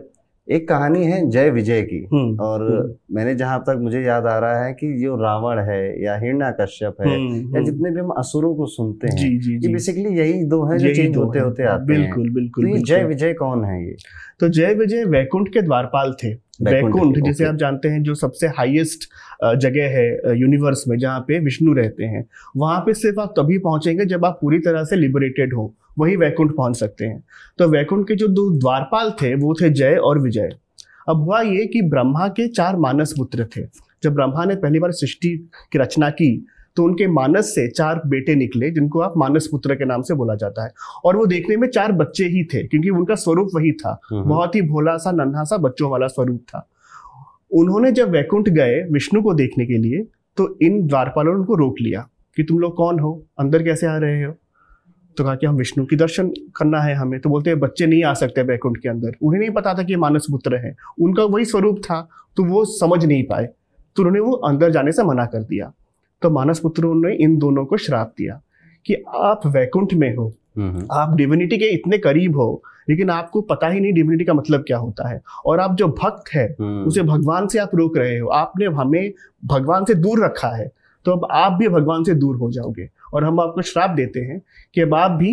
[0.52, 4.38] एक कहानी है जय विजय की। हम्म, और हम्म। मैंने जहाँ तक मुझे याद आ
[4.38, 8.10] रहा है कि जो रावण है या हिरणा कश्यप है हम्म, या जितने भी हम
[8.10, 11.62] असुरों को सुनते हैं जी, जी, ये बेसिकली यही दो हैं जो चेंज होते होते
[11.62, 13.96] आते हैं। बिल्कुल बिल्कुल तो जय विजय कौन है ये?
[14.40, 19.08] तो जय विजय वैकुंठ के द्वारपाल थे। वैकुंठ जिसे आप जानते हैं जो सबसे हाईएस्ट
[19.56, 22.24] जगह है यूनिवर्स में जहाँ पे विष्णु रहते हैं।
[22.56, 26.54] वहाँ पे सिर्फ़ आप तभी पहुँचेंगे जब आप पूरी तरह से लिबरेटेड हो वही वैकुंठ
[26.56, 27.22] पहुँच सकते हैं।
[27.58, 30.50] तो वैकुंठ के जो दो द्वारपाल थे वो थे जय और विजय।
[31.08, 33.62] अब हुआ ये कि ब्रह्मा के चार मानस पुत्र थे।
[34.02, 35.28] जब ब्रह्मा ने पहली बार सृष्टि
[35.72, 36.30] की रचना की
[36.78, 40.34] तो उनके मानस से चार बेटे निकले जिनको आप मानस पुत्र के नाम से बोला
[40.34, 40.72] जाता है।
[41.04, 44.62] और वो देखने में चार बच्चे ही थे क्योंकि उनका स्वरूप वही था। बहुत ही
[44.64, 46.66] भोला सा नन्हा सा बच्चों वाला स्वरूप था।
[47.52, 50.02] उन्होंने जब वैकुंठ गए विष्णु को देखने के लिए
[50.36, 53.12] तो इन द्वारपालों ने उनको रोक लिया कि तुम लोग कौन हो?
[53.38, 54.32] अंदर कैसे आ रहे हो?
[55.16, 58.02] तो कहा कि हम विष्णु की दर्शन करना है हमें। तो बोलते हैं बच्चे नहीं
[58.04, 61.44] आ सकते वैकुंठ के अंदर। उन्हें नहीं पता था कि मानस पुत्र है। उनका वही
[61.44, 62.00] स्वरूप था
[62.36, 63.46] तो वो समझ नहीं पाए।
[63.96, 65.72] तो उन्होंने वो अंदर जाने से मना कर दिया।
[66.22, 68.40] तो मानस पुत्रों ने इन दोनों को श्राप दिया
[68.86, 70.32] कि आप वैकुंठ में हो
[70.92, 74.78] आप डिविनिटी के इतने करीब हो लेकिन आपको पता ही नहीं डिविनिटी का मतलब क्या
[74.78, 78.28] होता है। और आप जो भक्त है हम्म। उसे भगवान से आप रोक रहे हो
[78.28, 79.12] आपने हमें
[79.44, 80.68] भगवान से दूर रखा है
[81.06, 84.40] तो अब आप भी भगवान से दूर हो जाओगे। और हम आपको श्राप देते हैं
[84.74, 85.30] कि अब आप भी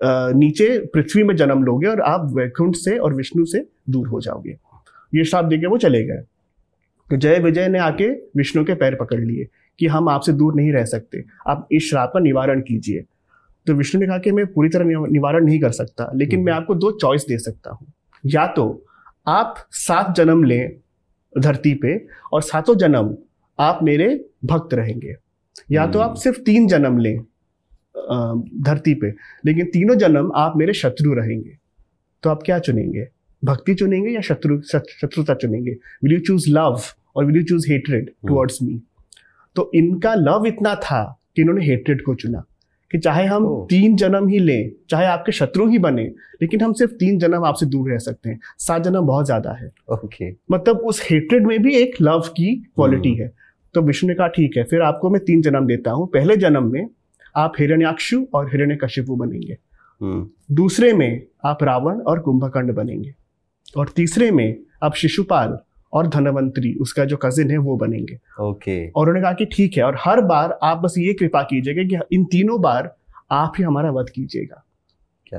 [0.00, 4.56] नीचे पृथ्वी में जन्म लोगे और आप वैकुंठ से और विष्णु से दूर हो जाओगे।
[5.12, 6.22] ये श्राप देके वो चले गए।
[7.10, 9.46] तो जय विजय ने आके विष्णु के पैर पकड़ लिए।
[9.78, 13.04] कि हम आपसे दूर नहीं रह सकते। आप इस श्राप का निवारण कीजिए।
[13.66, 16.62] तो विष्णु ने कहा कि मैं पूरी तरह निवारण नहीं कर सकता लेकिन मैं हम्म।
[16.62, 17.92] आपको दो चॉइस दे सकता हूँ।
[18.26, 18.84] या तो
[19.28, 20.72] आप सात जन्म लें
[21.38, 23.16] धरती पे और सातों जन्म
[23.58, 25.14] आप मेरे भक्त रहेंगे।
[25.70, 27.18] या तो आप हम्म। सिर्फ़ तीन जन्म लें
[28.62, 29.10] धरती पे
[29.46, 31.56] लेकिन तीनों जन्म आप मेरे शत्रु रहेंगे।
[32.22, 33.08] तो आप क्या चुनेंगे?
[33.44, 35.70] भक्ति चुनेंगे या शत्रु शत्रुता चुनेंगे?
[36.04, 36.80] विल यू चूज़ लव
[37.16, 38.80] और will you choose hatred towards me
[39.56, 42.44] तो इनका लव इतना था कि इन्होंने हेटरेड को चुना।
[42.92, 46.04] कि चाहे हम तीन जन्म ही लें चाहे आपके शत्रु ही बने
[46.42, 49.72] लेकिन हम सिर्फ़ तीन जन्म आपसे दूर रह सकते हैं। सात जन्म बहुत ज़्यादा है।
[49.94, 50.32] okay.
[50.50, 53.20] मतलब उस हेट्रेड में भी एक लव की क्वालिटी hmm.
[53.20, 53.32] है।
[53.74, 56.72] तो विष्णु ने कहा ठीक है फिर आपको मैं तीन जन्म देता हूँ। पहले जन्म
[56.72, 56.88] में
[57.36, 59.56] आप हिरण्याक्षु और हिरण्य कशिपु बनेंगे।
[60.02, 63.14] हम्म। दूसरे में आप रावण और कुंभकर्ण बनेंगे।
[63.76, 65.58] और तीसरे में आप शिशुपाल
[65.92, 68.94] और धनवंतरी उसका जो कजिन है वो बनेंगे। ओके। okay.
[68.96, 72.16] और उन्होंने कहा कि ठीक है और हर बार आप बस ये कृपा कीजिएगा कि
[72.16, 72.96] इन तीनों बार
[73.30, 74.62] आप ही हमारा वध कीजिएगा।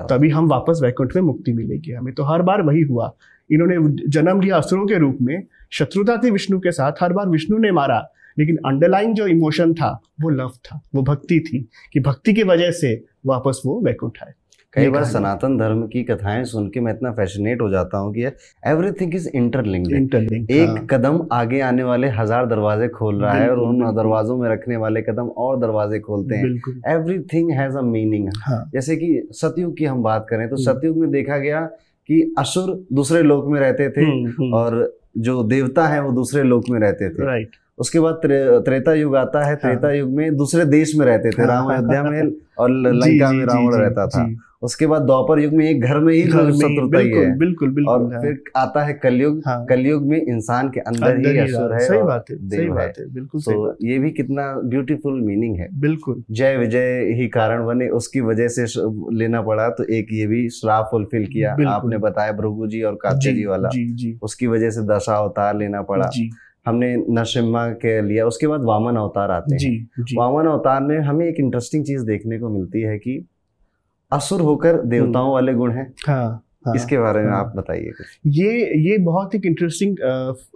[0.05, 3.15] तभी हम वापस वैकुंठ में मुक्ति मिलेगी हमें। तो हर बार वही हुआ।
[3.51, 7.57] इन्होंने जन्म लिया असुरों के रूप में शत्रुता थी विष्णु के साथ हर बार विष्णु
[7.57, 12.33] ने मारा लेकिन अंडरलाइन जो इमोशन था वो लव था वो भक्ति थी कि भक्ति
[12.33, 14.33] की वजह से वापस वो वैकुंठ आए।
[14.73, 18.23] कई बार सनातन धर्म की कथाएँ सुन के मैं इतना फैसिनेट हो जाता हूँ कि
[18.67, 20.85] एवरीथिंग इज़ इंटरलिंक्ड इंटरलिंक एक हाँ.
[20.85, 25.01] कदम आगे आने वाले हज़ार दरवाजे खोल रहा है और उन दरवाजों में रखने वाले
[25.01, 28.29] कदम और दरवाजे खोलते हैं। एवरीथिंग हैज़ अ मीनिंग
[28.73, 31.61] जैसे कि सतयुग की हम बात करें तो हम्म। सतयुग में देखा गया
[32.09, 36.43] कि असुर दूसरे लोक में रहते थे हम्म, हम्म। और जो देवता है वो दूसरे
[36.43, 40.09] लोक में रहते थे। राइट उसके बाद त्रे, त्रेता युग आता है त्रेता हाँ। युग
[40.09, 44.07] में दूसरे देश में रहते थे हाँ, राम अयोध्या में और लंका में रावण रहता
[44.07, 44.27] था।
[44.61, 48.13] उसके बाद द्वापर युग में एक घर में ही शत्रुता ही है। बिल्कुल बिल्कुल और
[48.13, 51.79] हाँ। फिर आता है कलयुग। हाँ। कलयुग में इंसान के अंदर अंदर ही असुर है
[51.79, 56.23] सही बात है सही बात है बिल्कुल तो ये भी कितना ब्यूटीफुल मीनिंग है। बिल्कुल।
[56.31, 58.65] जय विजय ही कारण बने उसकी वजह से
[59.17, 63.33] लेना पड़ा तो एक ये भी श्राप फुलफिल किया। आपने बताया भृगु जी और काचे
[63.33, 63.69] जी वाला
[64.23, 66.09] उसकी वजह से दशा अवतार लेना पड़ा।
[66.67, 70.15] हमने नरसिम्हा के लिया उसके बाद वामन अवतार आते हैं.
[70.17, 73.25] वामन अवतार में हमें एक इंटरेस्टिंग चीज़ देखने को मिलती है कि
[74.11, 77.91] असुर होकर देवताओं हम्म। वाले गुण हैं। हाँ, हाँ, इसके बारे में हाँ, आप बताइए
[78.27, 79.95] ये ये बहुत ही इंटरेस्टिंग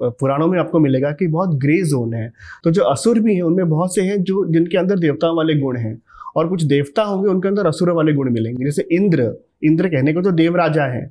[0.01, 2.31] पुराणों में आपको मिलेगा कि बहुत ग्रे जोन है।
[2.63, 5.77] तो जो असुर भी हैं उनमें बहुत से हैं जो जिनके अंदर देवताओं वाले गुण
[5.77, 6.01] हैं।
[6.35, 9.31] और कुछ देवता होंगे उनके अंदर असुर वाले गुण मिलेंगे। जैसे इंद्र
[9.63, 11.09] इंद्र कहने को तो देव राजा है।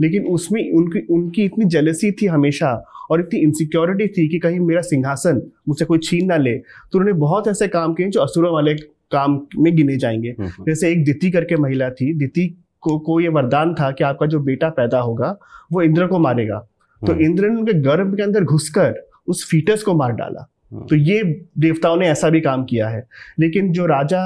[0.00, 2.70] लेकिन उसमें उनकी उनकी इतनी जेलसी थी हमेशा
[3.10, 7.18] और इतनी इनसिक्योरिटी थी कि कहीं मेरा सिंहासन मुझसे कोई छीन ना ले। तो उन्होंने
[7.20, 8.74] बहुत ऐसे काम किए जो असुरों वाले
[9.12, 12.46] काम में गिने जाएँगे। हम्म, हम्म। जैसे एक दिति करके महिला थी दिति
[12.80, 15.36] को को ये वरदान था कि आपका जो बेटा पैदा होगा
[15.72, 16.58] वो इंद्र को मारेगा।
[17.02, 18.94] तो हम्म। इंद्र ने उनके गर्भ के अंदर घुसकर
[19.28, 20.48] उस फीटस को मार डाला।
[20.90, 21.22] तो ये
[21.58, 23.06] देवताओं ने ऐसा भी काम किया है।
[23.40, 24.20] लेकिन जो राजा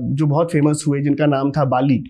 [0.00, 2.02] जो बहुत फ़ेमस हुए जिनका नाम था बाली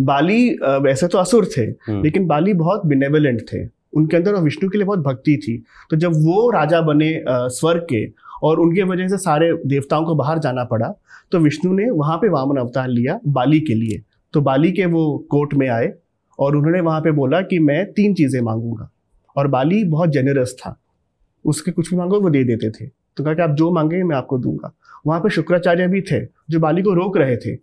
[0.00, 0.48] बाली
[0.82, 1.66] वैसे तो असुर थे
[2.02, 5.56] लेकिन बाली बहुत बिनेवलेंट थे। उनके अंदर विष्णु के लिए बहुत भक्ति थी।
[5.90, 8.04] तो जब वो राजा बने स्वर्ग के
[8.42, 10.94] और उनके वजह से सारे देवताओं को बाहर जाना पड़ा।
[11.32, 15.26] तो विष्णु ने वहाँ पे वामन अवतार लिया बाली के लिए। तो बाली के वो
[15.30, 15.92] कोर्ट में आए
[16.38, 18.90] और उन्होंने वहाँ पे बोला कि मैं तीन चीज़ें मांगूँगा।
[19.36, 20.80] और बाली बहुत जेनरस था।
[21.44, 24.16] उसके कुछ भी मांगो वो दे देते थे। तो कहा कि आप जो मांगे मैं
[24.16, 24.74] आपको दूँगा।
[25.06, 27.56] वहाँ पे शुक्राचार्य भी थे जो बाली को रोक रहे थे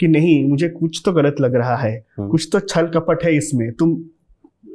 [0.00, 3.36] कि नहीं मुझे कुछ तो गलत लग रहा है। हम्म। कुछ तो छल कपट है
[3.36, 4.04] इसमें। तुम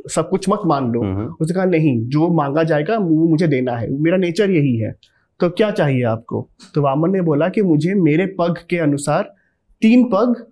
[0.10, 3.72] सब कुछ मत मान लो। हम्म। उसने कहा नहीं जो मांगा जाएगा वो मुझे देना
[3.72, 4.96] है। मेरा नेचर यही है।
[5.40, 9.36] तो क्या चाहिए आपको तो वामन ने बोला कि मुझे मेरे पग के अनुसार
[9.82, 10.46] तीन पग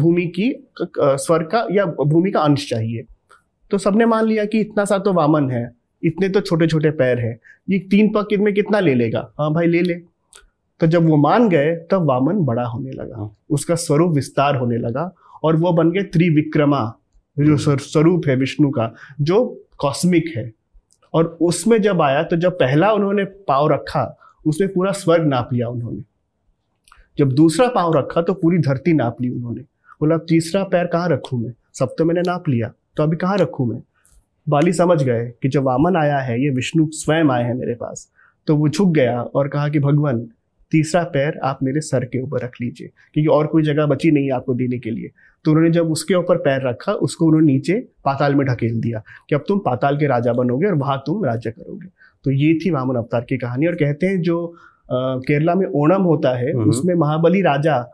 [0.00, 3.04] भूमि की स्वर का या भूमि का अंश चाहिए
[3.70, 5.72] तो सबने मान लिया कि इतना सा तो वामन है
[6.04, 9.66] इतने तो छोटे छोटे पैर है ये तीन पग में कितना ले लेगा हाँ भाई
[9.66, 9.94] ले ले
[10.80, 14.76] तो जब वो मान गए तब वामन बड़ा होने लगा हाँ। उसका स्वरूप विस्तार होने
[14.76, 16.94] लगा और वो बन गए त्रिविक्रमा
[17.38, 20.52] जो। स्वरूप है विष्णु का जो कॉस्मिक है
[21.14, 25.68] और उसमें जब आया तो जब पहला उन्होंने पाव रखा, उसमें पूरा स्वर्ग नाप लिया
[25.68, 26.02] उन्होंने।
[27.18, 31.40] जब दूसरा पाव रखा तो पूरी धरती नाप ली उन्होंने। बोला, तीसरा पैर कहाँ रखूँ
[31.40, 31.52] मैं?
[31.74, 33.82] सब तो मैंने नाप लिया तो अभी कहाँ रखूँ मैं?
[34.48, 38.10] बाली समझ गए कि जब वामन आया है, ये विष्णु स्वयं आए हैं मेरे पास
[38.46, 40.26] तो वो झुक गया और कहा कि, भगवान,
[40.72, 44.24] तीसरा पैर आप मेरे सर के ऊपर रख लीजिए, क्योंकि और कोई जगह बची नहीं
[44.24, 45.10] है आपको देने के लिए।
[45.44, 47.74] तो उन्होंने जब उसके ऊपर पैर रखा उसको उन्होंने नीचे
[48.04, 51.50] पाताल में ढकेल दिया कि अब तुम पाताल के राजा बनोगे और वहाँ तुम राज्य
[51.50, 51.88] करोगे।
[52.24, 54.36] तो ये थी वामन अवतार की कहानी और कहते हैं जो
[54.92, 57.84] केरला में ओणम होता है हम्म। उसमें महाबली राजा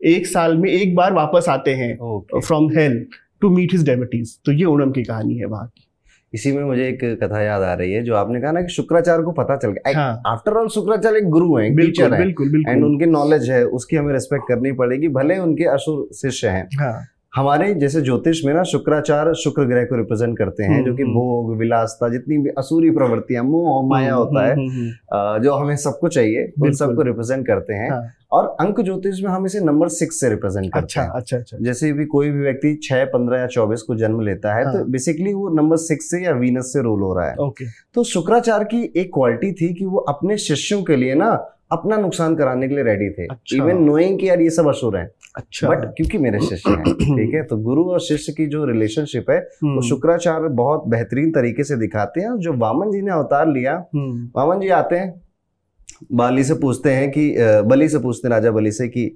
[0.00, 1.94] एक साल में एक बार वापस आते हैं
[2.38, 3.04] from hell
[3.40, 5.86] to meet his diabetes तो ये ओणम की कहानी है वहाँ की।
[6.34, 9.22] इसी में मुझे एक कथा याद आ रही है जो आपने कहा ना कि शुक्राचार्य
[9.22, 13.50] को पता चल गया। आफ्टर ऑल शुक्राचार्य एक गुरु है है। बिल्कुल एंड उनके नॉलेज
[13.50, 17.06] है उसकी हमें रेस्पेक्ट करनी पड़ेगी भले उनके असुर शिष्य हैं। हाँ.
[17.36, 21.12] हमारे जैसे ज्योतिष में ना शुक्राचार शुक्र ग्रह को रिप्रेजेंट करते हैं जो कि हम्म,
[21.12, 26.08] हम्म। भोग विलासता जितनी भी असुरी प्रवृत्तियाँ मोह माया हम्म, होता है जो हमें सबको
[26.08, 30.20] चाहिए उन सबको रिप्रेजेंट करते हैं। हाँ। और अंक ज्योतिष में हम इसे नंबर सिक्स
[30.20, 33.46] से रिप्रेजेंट करते अच्छा, हैं। अच्छा अच्छा। जैसे भी कोई भी व्यक्ति छह पंद्रह या
[33.46, 34.78] चौबीस को जन्म लेता है तो हाँ.
[34.78, 37.64] तो बेसिकली वो नंबर सिक्स से या वीनस से रोल हो रहा है। ओके।
[37.94, 41.32] तो शुक्राचार्य की एक क्वालिटी थी कि वो अपने शिष्यों के लिए ना
[41.72, 44.96] अपना नुकसान कराने के लिए रेडी थे। इवन अच्छा। नोइंग कि यार ये सब असुर
[44.96, 45.04] है।
[45.36, 47.42] अच्छा। बट क्योंकि मेरे शिष्य हैं ठीक है?
[47.42, 51.76] तो गुरु और शिष्य की जो रिलेशनशिप है वो हम्म। शुक्राचार्य बहुत बेहतरीन तरीके से
[51.76, 55.20] दिखाते हैं। जो वामन जी ने अवतार लिया हम्म। वामन जी आते हैं
[56.12, 57.34] बाली से पूछते हैं कि
[57.66, 59.10] बलि से पूछते हैं राजा बलि से कि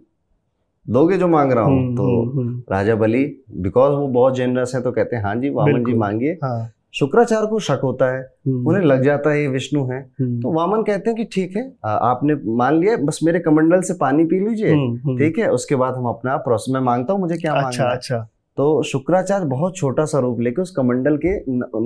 [0.87, 1.79] दोगे जो मांग रहा हूँ?
[1.79, 3.25] हम्म, तो राजा बलि
[3.59, 7.47] बिकॉज़ वो बहुत जेनरस है तो कहते हैं हाँ जी वामन जी मांगिए। हाँ। शुक्राचार्य
[7.47, 10.83] को शक होता है हम्म। उन्हें लग जाता है ये विष्णु है। हम्म। तो वामन
[10.83, 14.73] कहते हैं कि ठीक है आपने मान लिया बस मेरे कमंडल से पानी पी लीजिए
[14.73, 18.27] हम्म, ठीक है उसके बाद हम अपना प्रोसेस में माँगता हूँ मुझे क्या अच्छा, अच्छा।
[18.59, 21.35] तो शुक्राचार्य बहुत छोटा सा रूप लेके उस कमंडल के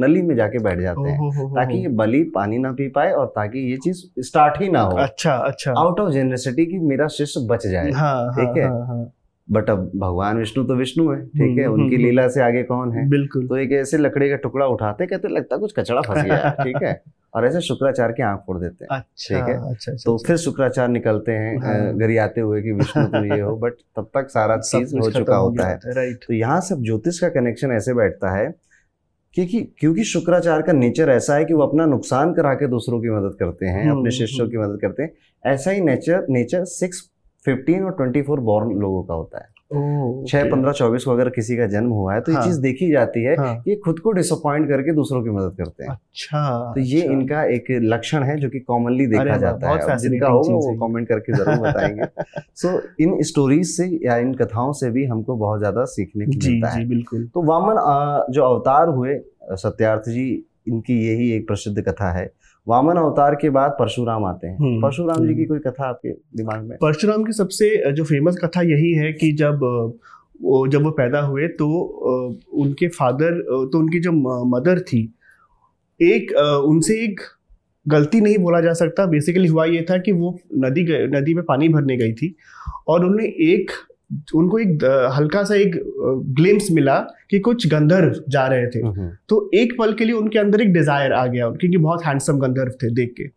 [0.01, 3.71] नली में जाके बैठ जाते हैं ताकि ये बलि पानी ना पी पाए और ताकि
[3.71, 7.67] ये चीज़ स्टार्ट ही ना हो। अच्छा अच्छा। आउट ऑफ़ जेनरेसिटी की मेरा शिष्य बच
[7.67, 8.69] जाए हाँ, ठीक हाँ, है?
[8.69, 9.13] हाँ, हाँ.
[9.53, 11.65] बट अब भगवान विष्णु तो विष्णु है ठीक है?
[11.65, 13.09] हम्म, उनकी हम्म, लीला से आगे कौन है?
[13.09, 16.83] बिल्कुल। तो एक ऐसे लकड़ी का टुकड़ा उठाते कहते लगता कुछ कचड़ा फंस गया ठीक
[16.83, 17.03] है?
[17.35, 19.55] और ऐसे शुक्राचार्य की आँख फोड़ देते हैं अच्छा, ठीक है?
[19.55, 23.25] अच्छा, अच्छा, तो अच्छा। फिर शुक्राचार्य निकलते हैं हाँ। घर आते हुए कि विष्णु तो
[23.35, 27.19] ये हो बट तब तक सारा चीज़ हो चुका होता है। तो यहाँ सब ज्योतिष
[27.19, 28.55] का कनेक्शन ऐसे बैठता है
[29.35, 33.11] क्योंकि क्योंकि शुक्राचार्य का नेचर ऐसा है कि वो अपना नुकसान करा के दूसरों की
[33.11, 35.13] मदद करते हैं हम्म, अपने शिष्यों की मदद करते हैं
[35.45, 37.10] ऐसा ही नेचर नेचर सिक्स
[37.45, 39.49] फिफ्टीन और ट्वेंटी फोर बॉर्न लोगों का होता है।
[40.27, 42.91] छह पंद्रह चौबीस को अगर किसी का जन्म हुआ है तो हाँ, ये चीज़ देखी
[42.93, 46.81] जाती है हाँ, ये खुद को डिसअपॉइंट करके दूसरों की मदद करते हैं। अच्छा तो
[46.81, 50.89] ये अच्छा, इनका एक लक्षण है जो कि कॉमनली देखा जाता है। जिनका होगा वो
[50.89, 52.05] कमेंट करके ज़रूर बताएँगे।
[52.57, 56.51] सो so, इन स्टोरीज से या इन कथाओं से भी हमको बहुत ज़्यादा सीखने को
[56.51, 57.77] मिलता है। बिल्कुल। तो वामन
[58.33, 59.19] जो अवतार हुए
[59.53, 60.29] सत्यार्थ जी
[60.69, 62.31] इनकी यही एक प्रसिद्ध कथा है।
[62.71, 66.11] वामन अवतार के बाद परशुराम आते हैं। हम्म, परशुराम जी की हम्म। कोई कथा आपके
[66.37, 66.77] दिमाग में?
[66.79, 69.61] परशुराम की सबसे जो फ़ेमस कथा यही है कि जब
[70.43, 71.67] वो जब वो पैदा हुए तो
[72.63, 73.41] उनके फादर
[73.73, 74.13] तो उनकी जो
[74.47, 75.03] मदर थी
[76.01, 76.33] एक
[76.67, 77.21] उनसे एक
[77.87, 81.69] गलती नहीं बोला जा सकता। बेसिकली हुआ ये था कि वो नदी नदी में पानी
[81.69, 82.35] भरने गई थी
[82.89, 83.71] और उन्हें एक
[84.35, 84.85] उनको एक
[85.17, 85.77] हल्का सा एक
[86.37, 86.97] ग्लिम्स मिला
[87.31, 90.61] कि कुछ गंधर्व जा रहे थे। हम्म, हम्म। तो एक पल के लिए उनके अंदर
[90.61, 93.29] एक डिज़ायर आ गया क्योंकि बहुत हैंडसम गंधर्व थे देख के।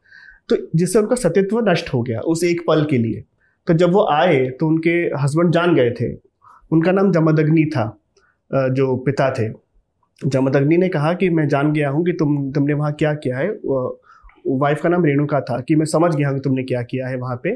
[0.50, 3.24] तो जिससे उनका सत्यत्व नष्ट हो गया उस एक पल के लिए।
[3.68, 6.14] तो जब वो आए तो उनके हस्बैंड जान गए थे।
[6.72, 7.86] उनका नाम जमदग्नि था
[8.52, 9.48] जो पिता थे।
[10.22, 13.50] जमदग्नि ने कहा कि मैं जान गया हूँ कि तुम तुमने वहाँ क्या किया है।
[14.48, 17.18] वाइफ का नाम रेणुका था कि मैं समझ गया हूँ कि तुमने क्या किया है
[17.18, 17.56] वहाँ पे।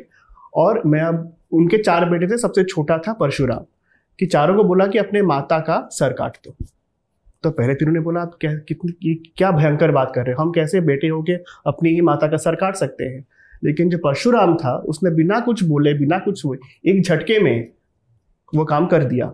[0.58, 3.66] और मैं अब उनके चार बेटे थे, सबसे छोटा था परशुराम,
[4.20, 6.56] कि चारों को बोला कि अपने माता का सर काट दो।
[7.44, 10.44] तो पहले तीनों ने बोला, आप क्या, कितनी क्या भयंकर बात कर रहे हो?
[10.44, 11.34] हम कैसे बेटे हो के
[11.68, 13.26] अपनी ही माता का सर काट सकते हैं?
[13.64, 17.72] लेकिन जो परशुराम था, उसने बिना कुछ बोले, बिना कुछ हुए, एक झटके में
[18.56, 19.34] वो काम कर दिया।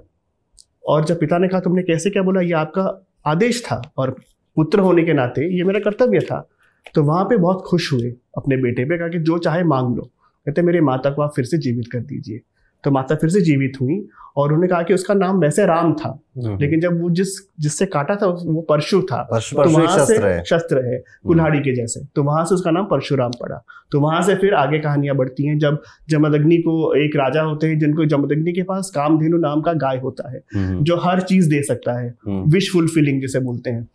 [0.88, 2.42] और जब पिता ने कहा, तुमने कैसे क्या बोला?
[2.42, 4.16] ये आपका आदेश था और
[4.56, 6.50] पुत्र होने के नाते ये मेरा कर्तव्य था।
[6.96, 10.10] तो वहाँ पे बहुत खुश हुए अपने बेटे पे, कहा कि जो चाहे मांग लो।
[10.46, 12.42] कहते मेरे माता को आप फिर से जीवित कर दीजिए।
[12.84, 16.20] तो माता फिर से जीवित हुई और उन्होंने कहा कि उसका नाम वैसे राम था
[16.38, 17.28] हम्म। लेकिन जब वो जिस
[17.60, 21.76] जिससे काटा था वो परशु था। परशु, तो वहाँ से शस्त्र है। हम्म। कुल्हाड़ी के
[21.76, 25.46] जैसे। तो वहाँ से उसका नाम परशुराम पड़ा। तो वहाँ से फिर आगे कहानियाँ बढ़ती
[25.46, 29.74] हैं जब जमदग्नि को एक राजा होते हैं जिनको जमदग्नि के पास कामधेनु नाम का
[29.74, 33.88] गाय होता है हम्म। जो हर चीज़ दे सकता है विश फुलफिलिंग जिसे बोलते हैं।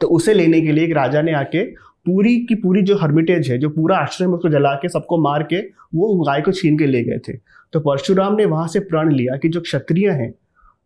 [0.00, 3.58] तो उसे लेने के लिए एक राजा ने आके पूरी की पूरी जो हर्मिटेज है
[3.58, 5.60] जो पूरा आश्रम उसको जला के सबको मार के
[5.94, 7.32] वो गाय को छीन के ले गए थे।
[7.72, 10.34] तो परशुराम ने वहाँ से प्रण लिया कि जो क्षत्रिय हैं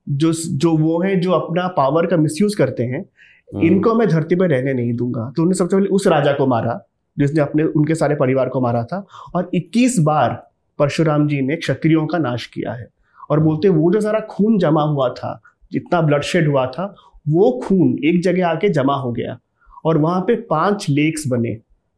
[0.08, 4.34] जो जो वो हैं जो अपना पावर का मिसयूज करते हैं हम्म। इनको मैं धरती
[4.34, 7.94] पर रहने नहीं दूँगा। तो उन्होंने सबसे पहले उस राजा को मारा जिसने अपने उनके
[7.94, 12.72] सारे परिवार को मारा था और 21 बार परशुराम जी ने क्षत्रियों का नाश किया
[12.72, 12.88] है।
[13.30, 16.94] और बोलते वो जो सारा खून जमा हुआ था जितना ब्लडशेड हुआ था
[17.28, 19.38] वो खून एक जगह आके जमा हो गया।
[19.84, 21.54] और वहाँ पे पाँच लेक्स बने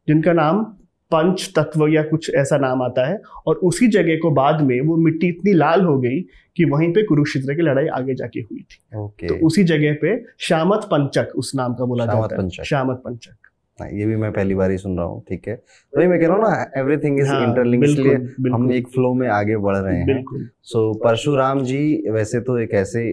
[0.07, 0.63] जिनका नाम
[1.11, 4.95] पंच तत्व या कुछ ऐसा नाम आता है। और उसी जगह को बाद में वो
[4.97, 6.19] मिट्टी इतनी लाल हो गई
[6.57, 9.27] कि वहीं पे कुरुक्षेत्र की लड़ाई आगे जाके हुई थी। Okay.
[9.29, 13.35] तो उसी जगह पे श्यामत पंचक उस नाम का बोला जाता है। श्यामत पंचक।
[13.79, 15.53] हाँ, ये भी मैं पहली बार ही सुन रहा हूँ ठीक है।
[15.93, 18.15] वही मैं कह रहा हूँ ना एवरीथिंग इज़ इंटरलिंक इसलिए
[18.53, 20.23] हम एक फ्लो में आगे बढ़ रहे हैं।
[20.63, 23.09] सो so, परशुराम जी वैसे तो एक ऐसे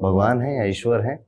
[0.00, 1.18] भगवान है या ईश्वर है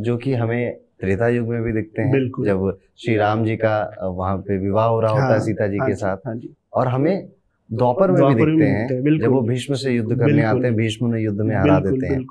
[0.00, 4.36] जो कि हमें त्रेता युग में भी दिखते हैं जब श्री राम जी का वहाँ
[4.36, 6.40] पे विवाह हो रहा होता है हाँ, सीता जी के हाँ साथ। हाँ
[6.74, 7.28] और हमें
[7.72, 11.20] द्वापर में भी दिखते हैं जब वो भीष्म से युद्ध करने आते हैं भीष्म ने
[11.22, 12.24] युद्ध में हरा देते हैं।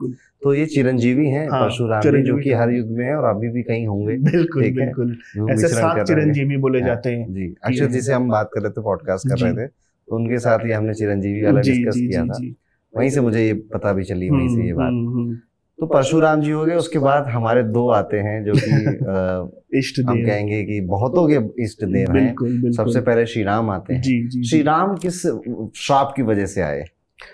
[0.43, 3.63] तो ये चिरंजीवी हैं परशुराम जी जो कि हर युग में है और अभी भी
[3.63, 5.17] कहीं होंगे। बिल्कुल बिल्कुल।
[5.51, 8.82] ऐसे सात चिरंजीवी बोले जाते हैं। जी। अक्षय जी से हम बात कर रहे थे
[8.82, 12.39] पॉडकास्ट कर रहे थे। तो उनके साथ ही हमने चिरंजीवी वाला डिस्कस किया था।
[12.97, 15.38] वहीं से मुझे ये पता भी चली वहीं से ये बात। हम्म, हम्म, हम्म।
[15.80, 18.78] तो परशुराम जी हो गए उसके बाद हमारे दो आते हैं जो कि
[19.80, 22.36] इष्ट हम कहेंगे कि बहुतों के इष्ट देव हैं।
[22.72, 25.22] सबसे पहले श्री राम आते हैं। जी, जी, श्री राम किस
[25.76, 26.86] श्राप की वजह से आए?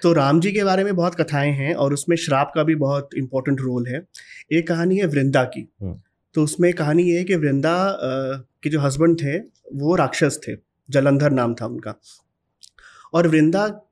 [0.02, 3.10] तो राम जी के बारे में बहुत कथाएँ हैं और उसमें श्राप का भी बहुत
[3.18, 4.06] इंपॉर्टेंट रोल है।
[4.54, 5.96] एक कहानी है वृंदा की। हम्म।
[6.34, 7.98] तो उसमें कहानी ये है कि वृंदा
[8.64, 9.38] के जो हस्बैंड थे
[9.74, 10.52] वो राक्षस थे।
[10.90, 11.96] जलंधर नाम था उनका।
[13.14, 13.92] और वृंदा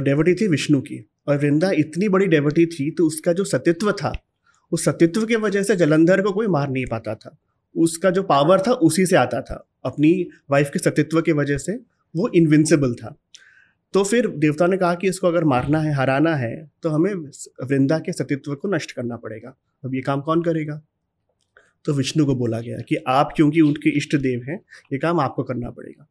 [0.00, 4.12] डेवटी थी विष्णु की। और वृंदा इतनी बड़ी डेवटी थी तो उसका जो सतित्व था,
[4.72, 7.36] उस सतित्व की वजह से जलंधर को कोई मार नहीं पाता था।
[7.74, 10.12] उसका जो पावर था, उसी से आता था। अपनी
[10.50, 11.72] वाइफ के सतित्व की वजह से
[12.14, 13.14] वो इनविंसिबल था।
[13.94, 17.98] तो फिर देवता ने कहा कि इसको अगर मारना है, हराना है तो हमें वृंदा
[17.98, 20.80] के सतित्व को नष्ट करना पड़ेगा। अब ये काम कौन करेगा?
[21.84, 24.60] तो विष्णु को बोला गया कि आप क्योंकि उनके इष्ट देव हैं,
[24.92, 26.06] ये काम आपको करना पड़ेगा।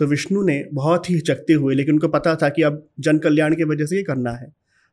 [0.00, 3.54] तो विष्णु ने बहुत ही हिचकते हुए लेकिन उनको पता था कि अब जन कल्याण
[3.54, 4.52] की वजह से ये करना है।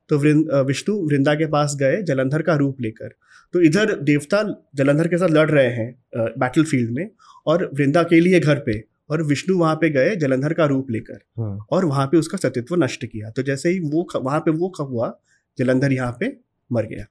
[0.09, 3.13] तो वृंद विष्णु वृंदा के पास गए जलंधर का रूप लेकर।
[3.53, 4.41] तो इधर देवता
[4.75, 7.09] जलंधर के साथ लड़ रहे हैं बैटल फ़ील्ड में
[7.47, 11.19] और वृंदा के लिए घर पे और विष्णु वहाँ पे गए जलंधर का रूप लेकर।
[11.37, 14.73] हाँ। और वहाँ पे उसका सतित्व नष्ट किया। तो जैसे ही वो वहाँ पे वो
[14.81, 15.13] हुआ
[15.57, 16.35] जलंधर यहाँ पे
[16.69, 17.05] मर गया।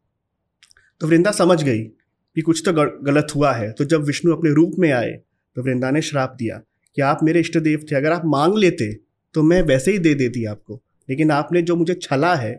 [1.01, 4.79] तो वृंदा समझ गई कि कुछ तो गलत हुआ है। तो जब विष्णु अपने रूप
[4.79, 5.11] में आए
[5.57, 6.61] तो वृंदा ने श्राप दिया
[6.97, 8.93] कि आप मेरे इष्ट देव थे अगर आप मांग लेते
[9.35, 12.55] तो मैं वैसे ही दे देती आपको। लेकिन आपने जो मुझे छला है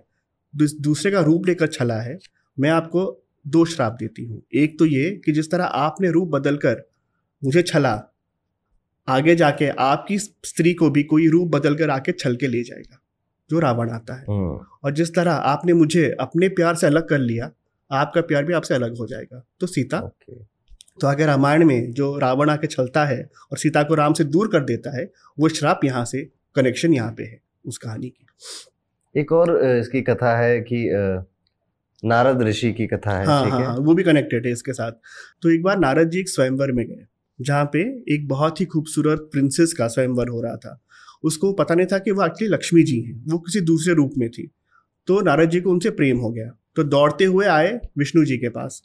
[0.53, 2.17] दूसरे का रूप लेकर छला है
[2.57, 3.05] मैं आपको
[3.45, 6.81] दो श्राप देती हूँ। एक तो ये कि जिस तरह आपने रूप बदल कर
[7.41, 7.93] मुझे छला
[9.07, 12.99] आगे जाके आपकी स्त्री को भी कोई रूप बदल कर आके छल के ले जाएगा
[13.49, 17.19] जो रावण आता है। हाँ। और जिस तरह आपने मुझे अपने प्यार से अलग कर
[17.19, 17.51] लिया
[17.91, 19.99] आपका प्यार भी आपसे अलग हो जाएगा। तो सीता
[21.01, 24.47] तो आगे रामायण में जो रावण आके छलता है और सीता को राम से दूर
[24.47, 26.21] कर देता है वो श्राप यहाँ से
[26.55, 28.25] कनेक्शन यहाँ पे है उस कहानी की।
[29.15, 30.85] एक और इसकी कथा है कि
[32.03, 34.91] नारद ऋषि की कथा है हाँ, हाँ, हाँ, वो भी कनेक्टेड है इसके साथ।
[35.41, 37.05] तो एक बार नारद जी एक स्वयंवर में गए
[37.39, 37.79] जहाँ पे
[38.13, 40.79] एक बहुत ही खूबसूरत प्रिंसेस का स्वयंवर हो रहा था।
[41.23, 44.29] उसको पता नहीं था कि वो एक्चुअली लक्ष्मी जी हैं वो किसी दूसरे रूप में
[44.29, 44.49] थी।
[45.07, 48.49] तो नारद जी को उनसे प्रेम हो गया। तो दौड़ते हुए आए विष्णु जी के
[48.49, 48.81] पास।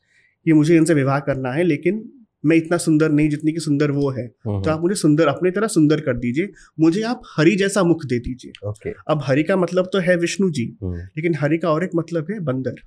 [0.47, 2.05] कि मुझे इनसे विवाह करना है लेकिन
[2.45, 5.67] मैं इतना सुंदर नहीं जितनी की सुंदर वो है। तो आप मुझे सुंदर अपनी तरह
[5.67, 6.49] सुंदर कर दीजिए।
[6.81, 8.93] मुझे आप हरि जैसा मुख दे दीजिए। okay.
[9.09, 12.39] अब हरि का मतलब तो है विष्णु जी लेकिन हरि का और एक मतलब है
[12.41, 12.81] बंदर।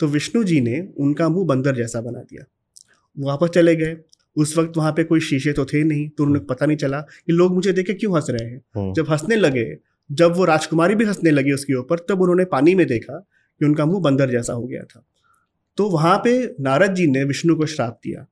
[0.00, 2.44] तो विष्णु जी ने उनका मुँह बंदर जैसा बना दिया।
[3.16, 3.96] वापस चले गए।
[4.36, 7.32] उस वक्त वहाँ पे कोई शीशे तो थे नहीं तो उन्हें पता नहीं चला कि
[7.32, 9.66] लोग मुझे देखे क्यों हंस रहे हैं। जब हंसने लगे
[10.10, 13.18] जब वो राजकुमारी भी हंसने लगी उसके ऊपर तब उन्होंने पानी में देखा
[13.60, 15.04] कि उनका मुँह बंदर जैसा हो गया था।
[15.78, 18.26] तो वहाँ पे नारद जी ने विष्णु को श्राप दिया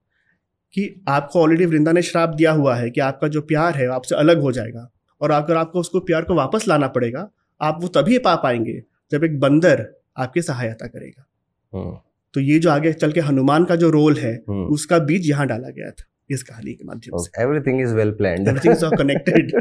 [0.75, 4.15] कि आपको ऑलरेडी वृंदा ने श्राप दिया हुआ है कि आपका जो प्यार है आपसे
[4.15, 7.29] अलग हो जाएगा। और अगर आपको उसको प्यार को वापस लाना पड़ेगा
[7.61, 8.81] आप वो तभी पा पाएँगे
[9.13, 11.25] जब एक बंदर आपकी सहायता करेगा।
[11.73, 12.03] हाँ।
[12.35, 15.47] तो ये जो आगे चल के हनुमान का जो रोल है हाँ। उसका बीज यहाँ
[15.47, 19.53] डाला गया था इस कहानी के माध्यम से। Everything is well plan connected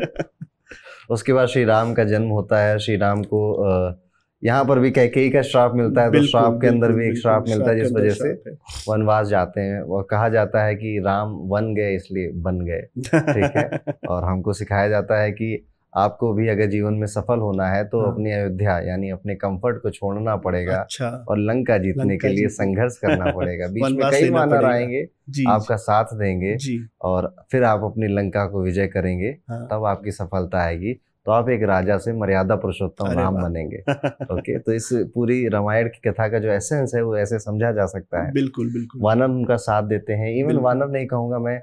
[1.10, 3.40] उसके बाद श्री राम का जन्म होता है। श्री राम को
[4.46, 7.46] यहाँ पर भी कैकेयी का श्राप मिलता है तो श्राप के अंदर भी एक श्राप
[7.50, 8.34] मिलता है जिस वजह से
[8.92, 13.52] वनवास जाते हैं और कहा जाता है कि राम वन गए इसलिए बन गए ठीक
[13.58, 13.94] है?
[14.10, 15.66] और हमको सिखाया जाता है कि
[15.98, 19.82] आपको भी अगर जीवन में सफल होना है तो हाँ। अपनी अयोध्या यानी अपने कंफर्ट
[19.82, 24.12] को छोड़ना पड़ेगा अच्छा। और लंका जीतने लंका के लिए संघर्ष करना पड़ेगा। बीच में
[24.12, 25.08] कई मानर आएँगे
[25.48, 26.58] आपका साथ देंगे
[27.02, 31.50] और फिर आप अपनी लंका को विजय करेंगे हाँ। तब आपकी सफलता आएगी। तो आप
[31.50, 33.78] एक राजा से मर्यादा पुरुषोत्तम राम बनेंगे।
[34.34, 37.86] ओके तो इस पूरी रामायण की कथा का जो एसेंस है वो ऐसे समझा जा
[37.86, 41.62] सकता है। बिल्कुल बिल्कुल। वानर उनका साथ देते हैं। इवन वानर नहीं कहूँगा मैं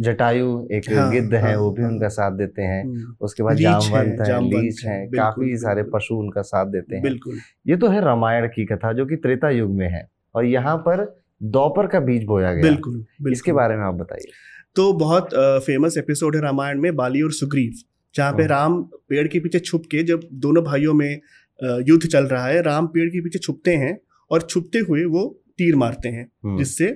[0.00, 3.14] जटायु एक हाँ, गिद्ध हाँ, है हाँ, वो भी हाँ, उनका साथ देते हैं। हम्म।
[3.20, 7.76] उसके बाद जामवंत है, लीच है। काफ़ी सारे पशु उनका साथ देते हैं। बिल्कुल। ये
[7.76, 11.86] तो है रामायण की कथा जो कि त्रेता युग में है। और यहाँ पर दोपहर
[11.86, 14.30] का बीज बोया गया। बिल्कुल, बिल्कुल। इसके बारे में आप बताइए।
[14.76, 17.72] तो बहुत फ़ेमस एपिसोड है रामायण में बाली और सुग्रीव।
[18.14, 21.20] जहाँ पे हाँ। राम पेड़ के पीछे छुप के जब दोनों भाइयों में
[21.60, 23.98] युद्ध चल रहा है राम पेड़ के पीछे छुपते हैं
[24.30, 25.24] और छुपते हुए वो
[25.58, 26.86] तीर मारते हैं हम्म। जिससे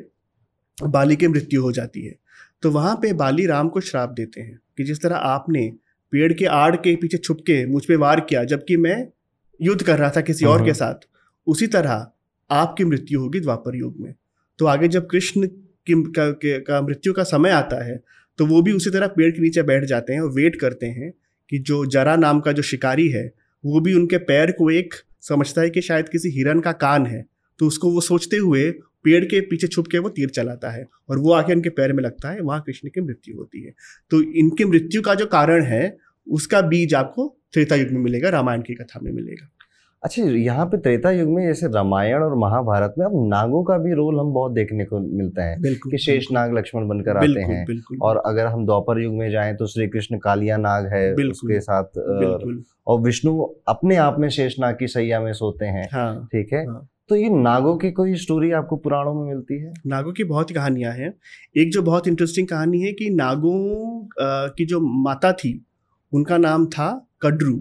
[0.79, 2.15] बाली की मृत्यु हो जाती है
[2.63, 5.71] तो वहाँ पे बाली राम को श्राप देते हैं कि जिस तरह आपने
[6.13, 8.97] पेड़ के आड़ के पीछे छुप के मुझ पर वार किया जबकि मैं
[9.61, 11.07] युद्ध कर रहा था किसी और के साथ
[11.47, 12.07] उसी तरह
[12.51, 14.15] आपकी मृत्यु होगी द्वापर युग में
[14.59, 18.01] तो आगे जब कृष्ण की का, का मृत्यु का समय आता है
[18.39, 21.13] तो वो भी उसी तरह पेड़ के नीचे बैठ जाते हैं और वेट करते हैं
[21.51, 23.33] कि जो जरा नाम का जो शिकारी है,
[23.65, 27.25] वो भी उनके पैर को एक समझता है कि शायद किसी हिरन का कान है।
[27.59, 28.71] तो उसको वो सोचते हुए
[29.05, 32.03] पेड़ के पीछे छुप के वो तीर चलाता है और वो आके उनके पैर में
[32.03, 33.75] लगता है, वहाँ कृष्ण की मृत्यु होती है।
[34.11, 35.97] तो इनकी मृत्यु का जो कारण है,
[36.31, 39.58] उसका बीज आपको त्रेता युग में मिलेगा, रामायण की कथा में मिलेगा।
[40.05, 43.95] अच्छा यहाँ पे त्रेता युग में जैसे रामायण और महाभारत में अब नागों का भी
[43.95, 45.57] रोल हम बहुत देखने को मिलता है
[45.91, 49.67] कि शेष नाग लक्ष्मण बनकर आते हैं। और अगर हम द्वापर युग में जाएँ तो
[49.67, 51.99] श्री कृष्ण कालिया नाग है उसके साथ
[52.87, 56.65] और विष्णु अपने आप में शेष नाग की सैया में सोते हैं हाँ, ठीक है?
[56.67, 59.73] हाँ। तो ये नागों की कोई स्टोरी आपको पुराणों में मिलती है?
[59.87, 61.13] नागों की बहुत कहानियाँ हैं।
[61.57, 64.09] एक जो बहुत इंटरेस्टिंग कहानी है कि नागों
[64.49, 65.53] की जो माता थी
[66.13, 66.91] उनका नाम था
[67.23, 67.61] कड्रू।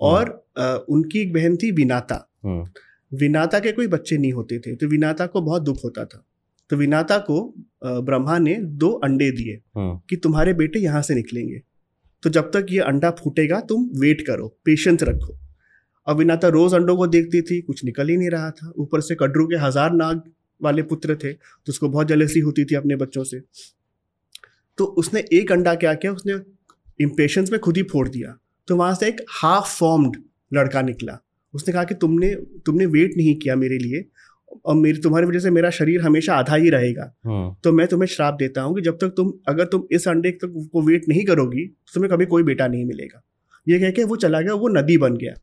[0.00, 2.66] और उनकी एक बहन थी विनाता। हम्म।
[3.12, 6.24] विनाता के कोई बच्चे नहीं होते थे तो विनाता को बहुत दुख होता था।
[6.70, 7.40] तो विनाता को
[7.84, 11.60] ब्रह्मा ने दो अंडे दिए हम्म। कि तुम्हारे बेटे यहाँ से निकलेंगे।
[12.22, 15.36] तो जब तक ये अंडा फूटेगा तुम वेट करो पेशेंस रखो।
[16.06, 19.14] अब विनाता रोज अंडों को देखती थी कुछ निकल ही नहीं रहा था। ऊपर से
[19.14, 20.22] कड्रू के हज़ार नाग
[20.60, 23.40] वाले पुत्र थे तो उसको बहुत जलेसी होती थी अपने बच्चों से।
[24.78, 26.34] तो उसने एक अंडा क्या किया उसने
[27.00, 28.36] इम्पेशंस में खुद ही फोड़ दिया।
[28.68, 30.16] तो वहाँ से एक हाफ़ फॉर्म्ड
[30.52, 31.18] लड़का निकला।
[31.54, 32.34] उसने कहा कि तुमने
[32.66, 34.04] तुमने वेट नहीं किया मेरे लिए।
[34.66, 38.06] और मेरी तुम्हारी वजह से मेरा शरीर हमेशा आधा ही रहेगा। हाँ। तो मैं तुम्हें
[38.06, 41.24] श्राप देता हूँ कि जब तक तुम अगर तुम इस अंडे तक को वेट नहीं
[41.24, 43.22] करोगी तो तुम्हें कभी कोई बेटा नहीं मिलेगा।
[43.66, 45.34] ये कह के वो चला गया वो नदी बन गया।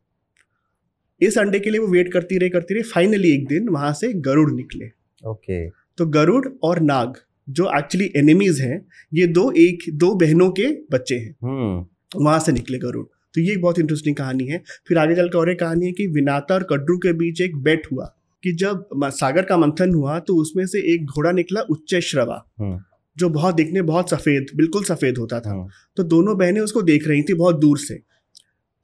[1.20, 4.12] इस अंडे के लिए वो वेट करती रही करती रही फाइनली एक दिन वहाँ से
[4.22, 4.90] गरुड़ निकले।
[5.22, 7.16] ओके तो गरुड़ और नाग
[7.48, 12.52] जो एक्चुअली एनिमीज हैं ये दो एक दो बहनों के बच्चे हैं। हम्म। वहाँ से
[12.52, 15.86] निकले गरुड़। तो ये एक बहुत इंटरेस्टिंग कहानी है। फिर आगे चलकर और एक कहानी
[15.86, 18.04] है कि विनाता और कड्रू के बीच एक बेट हुआ
[18.42, 22.78] कि जब सागर का मंथन हुआ तो उसमें से एक घोड़ा निकला उच्च श्रवा हम्म।
[23.16, 27.08] जो बहुत देखने बहुत सफ़ेद बिल्कुल सफ़ेद होता था। हम्म। तो दोनों बहनें उसको देख
[27.08, 27.94] रही थी बहुत दूर से।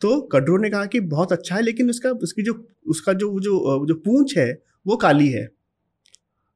[0.02, 2.52] तो कड्रू ने कहा कि बहुत अच्छा है लेकिन उसका उसकी जो
[2.86, 5.48] उसका जो जो जो पूंछ है वो काली है।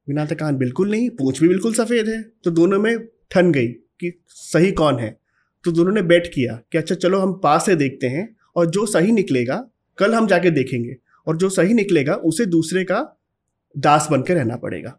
[0.08, 2.96] विनाता कहा बिल्कुल नहीं पूंछ भी बिल्कुल सफ़ेद है। तो दोनों में
[3.30, 5.16] ठन गई कि सही कौन है?
[5.64, 8.84] तो दोनों ने बैठ किया कि अच्छा चलो हम पास से देखते हैं और जो
[8.86, 9.56] सही निकलेगा,
[9.98, 10.96] कल हम जाके देखेंगे
[11.26, 13.00] और जो सही निकलेगा, उसे दूसरे का
[13.74, 14.98] दास बन के रहना पड़ेगा।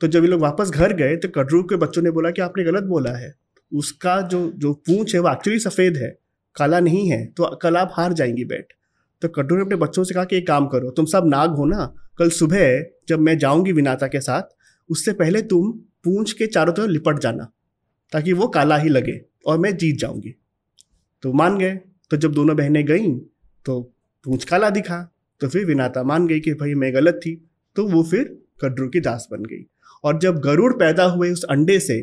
[0.00, 2.64] तो जब ये लोग वापस घर गए तो कटरू के बच्चों ने बोला कि आपने
[2.64, 3.34] गलत बोला है।
[3.72, 6.08] उसका जो जो पूंछ है, वो एक्चुअली सफ़ेद है,
[6.56, 8.72] काला नहीं है तो कल आप हार जाएँगी, बैठ।
[9.22, 11.64] तो कटरू ने अपने बच्चों से कहा कि एक काम करो, तुम सब नाग हो
[11.64, 14.42] ना, कल सुबह जब मैं जाऊँगी विनाता के साथ,
[14.90, 15.70] उससे पहले तुम
[16.04, 17.50] पूंछ के चारों तरफ़ लिपट जाना।
[18.12, 20.34] ताकि वो काला ही लगे और मैं जीत जाऊँगी।
[21.22, 23.18] तो मान गए। तो जब दोनों बहनें गईं
[23.64, 23.80] तो
[24.24, 28.02] पूछ काला दिखा। तो फिर विनाता मान गई कि भाई मैं गलत थी। तो वो
[28.02, 29.66] फिर कड्रू की दास बन गई।
[30.04, 32.02] और जब गरुड़ पैदा हुए उस अंडे से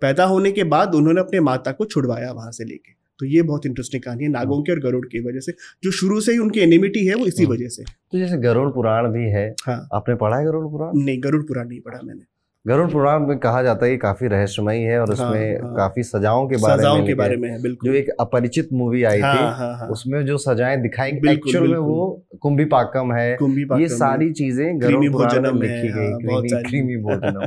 [0.00, 3.66] पैदा होने के बाद उन्होंने अपने माता को छुड़वाया वहाँ से लेके। तो ये बहुत
[3.66, 5.52] इंटरेस्टिंग कहानी है नागों की और गरुड़ की वजह से।
[5.84, 8.68] जो शुरू से ही उनकी एनिमिटी है वो इसी हाँ। वजह से। तो जैसे गरुड़
[8.70, 10.92] पुराण भी है। हाँ। आपने पढ़ा है गरुड़ पुराण?
[10.94, 12.35] नहीं गरुड़ पुराण नहीं पढ़ा मैंने।
[12.66, 15.76] गरुड़ पुराण में कहा जाता है कि काफ़ी रहस्यमयी है और हाँ, उसमें हाँ, हाँ,
[15.76, 19.02] काफ़ी सजाओं के बारे सजाओं में के बारे में है बिल्कुल। जो एक अपरिचित मूवी
[19.02, 23.36] आई हाँ, थी हाँ, हाँ, उसमें जो सजाएँ दिखाई एक्चुअल में वो कुंभी पाकम है।
[23.36, 27.46] कुंभी ये सारी चीज़ें गरुड़ पुराण में लिखी गई क्रीमी भोजनम।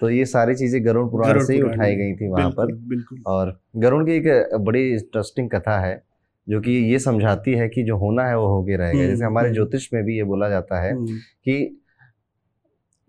[0.00, 4.04] तो ये सारी चीज़ें गरुड़ पुराण से ही उठाई गई थी वहाँ पर। और गरुड़
[4.04, 6.02] की एक बड़ी इंटरेस्टिंग कथा है
[6.48, 9.46] जो कि ये समझाती है कि जो होना है वो होके रहेगा। हम्म, जैसे हमारे
[9.48, 11.06] हम्म। ज्योतिष में भी ये बोला जाता है हम्म।
[11.44, 11.81] कि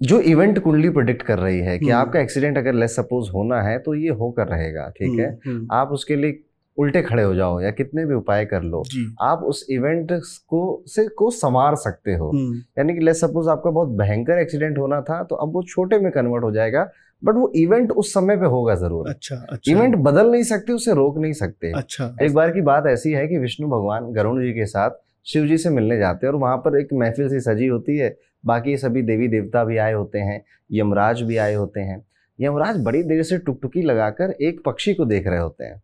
[0.04, 3.62] जो इवेंट कुंडली प्रोडिक्ट कर रही है कि हम्म। आपका एक्सीडेंट अगर लेस सपोज़ होना
[3.62, 5.28] है तो ये होकर रहेगा ठीक है?
[5.28, 6.40] हम्म, हम्म। आप उसके लिए
[6.78, 8.84] उल्टे खड़े हो जाओ या कितने भी उपाय कर लो
[9.22, 10.12] आप उस इवेंट
[10.50, 12.32] को से को संवार सकते हो।
[12.78, 16.12] यानी कि लेट सपोज़ आपका बहुत भयंकर एक्सीडेंट होना था तो अब वो छोटे में
[16.12, 16.88] कन्वर्ट हो जाएगा
[17.24, 20.94] बट वो इवेंट उस समय पे होगा ज़रूर। अच्छा अच्छा। इवेंट बदल नहीं सकते उसे
[20.94, 24.52] रोक नहीं सकते। अच्छा। एक बार की बात ऐसी है कि विष्णु भगवान गरुण जी
[24.54, 27.68] के साथ शिव जी से मिलने जाते हैं और वहाँ पर एक महफिल सी सजी
[27.68, 28.16] होती है
[28.46, 32.06] बाकी सभी देवी देवता भी आए होते हैं, यमराज भी आए होते हैं।
[32.40, 35.82] यमराज बड़ी देर से टुकटुकी लगाकर एक पक्षी को देख रहे होते हैं।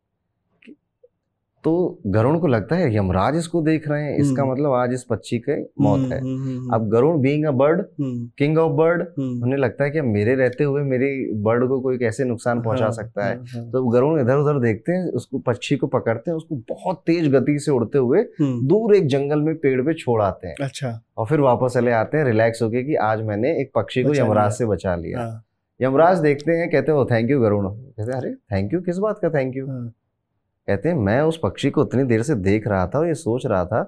[1.64, 1.72] तो
[2.08, 5.38] गरुण को लगता है यमराज इसको देख रहे हैं इसका हम्म। मतलब आज इस पक्षी
[5.40, 7.82] के मौत है। हम्म, हम्म, अब Garun being a bird
[8.38, 11.10] king of bird उन्हें लगता है कि मेरे रहते हुए मेरी
[11.44, 14.60] बर्ड को कोई कैसे नुकसान पहुँचा हाँ, सकता है हाँ, हाँ। तो गरुण इधर उधर
[14.62, 18.96] देखते हैं उसको पक्षी को पकड़ते हैं उसको बहुत तेज गति से उड़ते हुए दूर
[18.96, 22.26] एक जंगल में पेड़ पे छोड़ आते हैं। अच्छा। और फिर वापस चले आते हैं
[22.26, 25.30] रिलैक्स होके कि आज मैंने एक पक्षी को यमराज से बचा लिया।
[25.80, 29.20] यमराज देखते हैं कहते हैं थैंक यू गरुण। कहते हैं अरे थैंक यू किस बात
[29.22, 29.66] का थैंक यू
[30.70, 33.46] कहते हैं मैं उस पक्षी को उतनी देर से देख रहा था और ये सोच
[33.46, 33.82] रहा था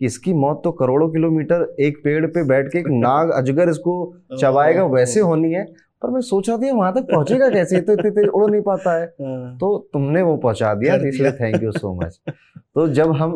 [0.00, 3.94] कि इसकी मौत तो करोड़ों किलोमीटर एक पेड़ पे बैठ के एक नाग अजगर इसको
[4.40, 5.64] चबाएगा वैसे होनी है
[6.02, 7.80] पर मैं सोच रहा था वहाँ तक पहुंचेगा कैसे?
[7.80, 11.62] तो इतने तेज उड़ नहीं पाता है। हाँ। तो तुमने वो पहुँचा दिया इसलिए थैंक
[11.62, 12.20] यू सो मच
[12.74, 13.32] तो जब हम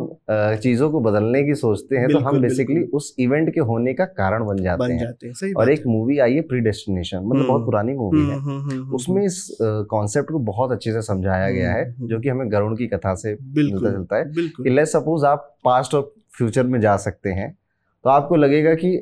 [0.63, 4.45] चीज़ों को बदलने की सोचते हैं तो हम बेसिकली उस इवेंट के होने का कारण
[4.47, 7.47] बन जाते बन हैं। जाते हैं सही और एक मूवी आई है प्री डेस्टिनेशन मतलब
[7.47, 9.57] बहुत हम्म। पुरानी मूवी है। हम्म, हम्म, उसमें इस
[9.91, 13.37] कॉन्सेप्ट को बहुत अच्छे से समझाया गया है जो कि हमें गरुण की कथा से
[13.57, 14.25] मिलता चलता है
[14.57, 17.51] कि लेट सपोज़ आप पास्ट और फ्यूचर में जा सकते हैं।
[18.05, 18.97] तो आपको लगेगा कि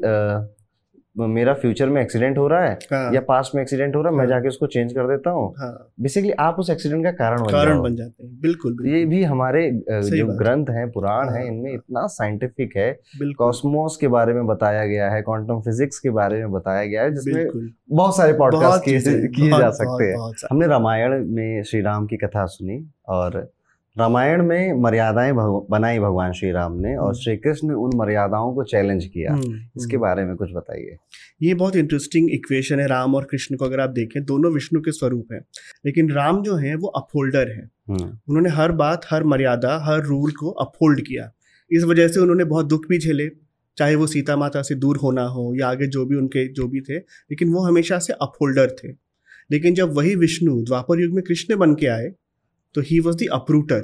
[1.17, 4.17] मेरा फ्यूचर में एक्सीडेंट हो रहा है हाँ। या पास्ट में एक्सीडेंट हो रहा है
[4.17, 5.53] हाँ। मैं जाके उसको चेंज कर देता हूँ।
[6.01, 9.05] बेसिकली हाँ। आप उस एक्सीडेंट का कारण बन कारण बन जाते हैं। बिल्कुल, बिल्कुल। ये
[9.07, 12.93] भी हमारे जो ग्रंथ हैं पुराण हाँ। हैं इनमें इतना साइंटिफिक है।
[13.39, 17.15] कॉस्मोस के बारे में बताया गया है क्वांटम फिजिक्स के बारे में बताया गया है
[17.15, 17.47] जिसमें
[17.91, 22.85] बहुत सारे पॉडकास्ट किए जा सकते हैं। हमने रामायण में श्री राम की कथा सुनी
[23.09, 23.49] और
[23.99, 27.91] रामायण में मर्यादाएँ भग, बनाई भगवान श्री राम ने और हम्म। श्री कृष्ण ने उन
[27.97, 30.97] मर्यादाओं को चैलेंज किया। हम्म, इसके हम्म। बारे में कुछ बताइए।
[31.43, 34.93] ये बहुत इंटरेस्टिंग इक्वेशन है राम और कृष्ण को अगर आप देखें दोनों विष्णु के
[34.93, 35.45] स्वरूप हैं।
[35.87, 40.51] लेकिन राम जो है वो अपहोल्डर है। उन्होंने हर बात हर मर्यादा हर रूल को
[40.51, 41.33] अपहोल्ड किया।
[41.73, 43.31] इस वजह से उन्होंने बहुत दुख भी झेले
[43.79, 46.81] चाहे वो सीता माता से दूर होना हो या आगे जो भी उनके जो भी
[46.81, 48.89] थे लेकिन वो हमेशा से अपहोल्डर थे।
[49.53, 52.13] लेकिन जब वही विष्णु द्वापर युग में कृष्ण बन के आए
[52.75, 53.81] तो ही वॉज़ द अप्रूटर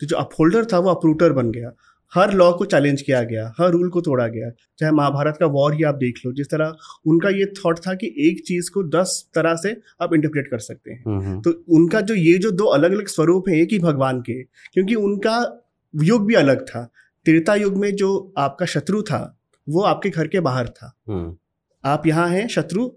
[0.00, 1.72] तो जो अपहोल्डर था वो अप्रूटर बन गया।
[2.12, 5.74] हर लॉ को चैलेंज किया गया हर रूल को तोड़ा गया। चाहे महाभारत का वॉर
[5.74, 9.28] ही आप देख लो जिस तरह उनका ये थॉट था कि एक चीज़ को दस
[9.34, 12.64] तरह से आप इंटरप्रेट कर सकते हैं। हम्म, हम्म। तो उनका जो ये जो दो
[12.64, 15.36] अलग अलग स्वरूप हैं एक ही भगवान के क्योंकि उनका
[15.94, 16.84] युग भी अलग था।
[17.26, 21.36] त्रेता युग में जो आपका शत्रु था वो आपके घर के बाहर था। हम्म।
[21.84, 22.90] आप यहाँ हैं शत्रु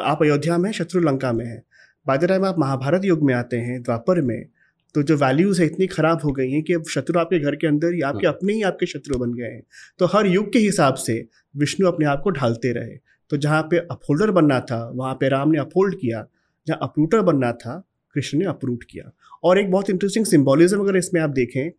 [0.00, 1.62] आप अयोध्या में शत्रु लंका में है।
[2.06, 4.46] बाद टाइम आप महाभारत युग में आते हैं द्वापर में
[4.94, 7.66] तो जो वैल्यूज़ है इतनी ख़राब हो गई हैं कि अब शत्रु आपके घर के
[7.66, 9.62] अंदर ही आपके हाँ। अपने ही आपके शत्रु बन गए हैं।
[9.98, 12.96] तो हर युग के हिसाब से विष्णु अपने आप को ढालते रहे।
[13.30, 16.26] तो जहाँ पे अपहोल्डर बनना था वहाँ पे राम ने अपहोल्ड किया
[16.66, 19.10] जहाँ अप्रूटर बनना था कृष्ण ने अप्रूट किया।
[19.44, 21.70] और एक बहुत इंटरेस्टिंग सिम्बोलिज्म अगर इसमें आप देखें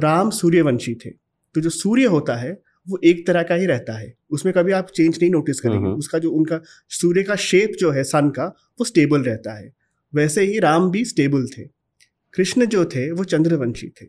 [0.00, 1.10] राम सूर्यवंशी थे।
[1.54, 4.86] तो जो सूर्य होता है वो एक तरह का ही रहता है। उसमें कभी आप
[4.86, 8.46] चेंज नहीं नोटिस करेंगे। उसका जो उनका सूर्य का शेप जो है सन का
[8.80, 9.72] वो स्टेबल रहता है।
[10.14, 11.81] वैसे ही राम भी स्टेबल थे।
[12.34, 14.06] कृष्ण जो थे वो चंद्रवंशी थे।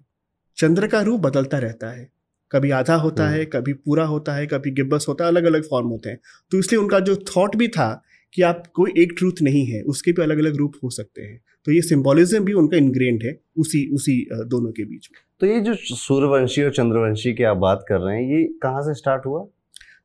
[0.57, 2.09] चंद्र का रूप बदलता रहता है।
[2.51, 5.63] कभी आधा होता है हम्म। कभी पूरा होता है कभी गिब्बस होता है अलग अलग
[5.63, 6.19] फॉर्म होते हैं।
[6.51, 8.03] तो इसलिए उनका जो थॉट भी था
[8.33, 11.41] कि आप कोई एक ट्रूथ नहीं है उसके भी अलग अलग रूप हो सकते हैं।
[11.65, 15.61] तो ये सिंबोलिज्म भी उनका इनग्रेंड है उसी उसी दोनों के बीच में। तो ये
[15.61, 19.45] जो सूर्यवंशी और चंद्रवंशी की आप बात कर रहे हैं ये कहाँ से स्टार्ट हुआ?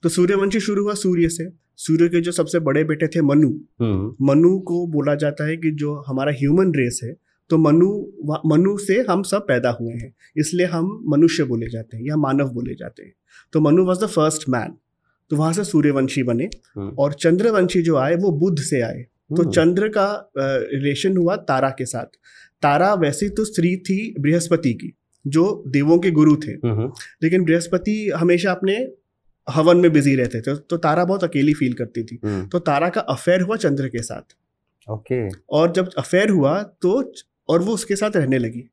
[0.03, 3.49] तो सूर्यवंशी शुरू हुआ सूर्य से। सूर्य के जो सबसे बड़े बेटे थे मनु।
[3.81, 7.89] हम्म। मनु को बोला जाता है कि जो हमारा ह्यूमन रेस है तो मनु
[8.47, 12.49] मनु से हम सब पैदा हुए हैं। इसलिए हम मनुष्य बोले जाते हैं या मानव
[12.49, 13.13] बोले जाते हैं।
[13.53, 14.75] तो Manu was the first man
[15.31, 19.43] तो वहाँ से सूर्यवंशी बने हम्म। और चंद्रवंशी जो आए वो बुद्ध से आए। तो
[19.43, 22.17] हम्म। चंद्र का रिलेशन हुआ तारा के साथ।
[22.63, 24.93] तारा वैसे तो स्त्री थी बृहस्पति की
[25.27, 26.93] जो देवों के गुरु थे। हम्म।
[27.23, 28.77] लेकिन बृहस्पति हमेशा अपने
[29.47, 32.19] हवन में बिज़ी रहते थे। तो तारा बहुत अकेली फील करती थी।
[32.53, 34.37] तो तारा का अफेयर हुआ चंद्र के साथ।
[34.89, 37.01] ओके और जब अफेयर हुआ तो
[37.49, 38.65] और वो उसके साथ रहने लगी।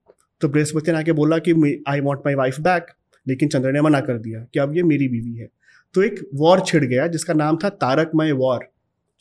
[0.41, 2.87] तो बृहस्पति ने आके बोला कि I want my wife back
[3.25, 5.47] लेकिन चंद्र ने मना कर दिया कि अब ये मेरी बीवी है।
[5.95, 8.67] तो एक वॉर छिड़ गया जिसका नाम था तारकमय वॉर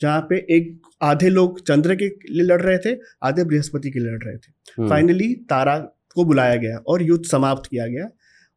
[0.01, 4.11] जहाँ पे एक आधे लोग चंद्र के लिए लड़ रहे थे आधे बृहस्पति के लिए
[4.11, 5.77] लड़ रहे थे। फाइनली हम्म। तारा
[6.15, 8.05] को बुलाया गया और युद्ध समाप्त किया गया।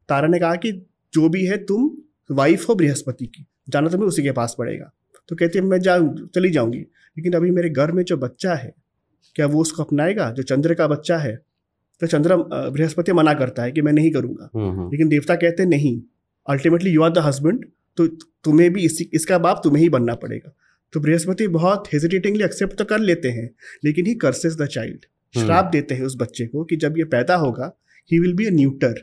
[0.09, 0.73] तारा ने कहा कि
[1.13, 1.91] जो भी है तुम
[2.31, 4.91] वाइफ हो बृहस्पति की जाना तुम्हें उसी के पास पड़ेगा।
[5.29, 8.73] तो कहती है मैं जाऊँ चली जाऊँगी लेकिन अभी मेरे घर में जो बच्चा है
[9.37, 10.31] क्या वो उसको अपनाएगा?
[10.31, 11.37] जो चंद्र का बच्चा है।
[12.01, 15.65] तो चंद्र बृहस्पति मना करता है कि मैं नहीं करूँगा। हम्म, हम्म। लेकिन देवता कहते
[15.67, 16.01] नहीं
[16.47, 17.65] ultimately you are the husband
[17.99, 18.07] तो
[18.45, 20.53] तुम्हें भी इसी इसका बाप तुम्हें ही बनना पड़ेगा।
[20.93, 23.51] तो बृहस्पति बहुत हेजिटेटिंगली एक्सेप्ट तो कर लेते हैं
[23.85, 25.05] लेकिन ही कर्सेस द चाइल्ड
[25.35, 27.73] श्राप देते हैं उस बच्चे को कि जब ये पैदा होगा
[28.11, 28.95] he will be a neuter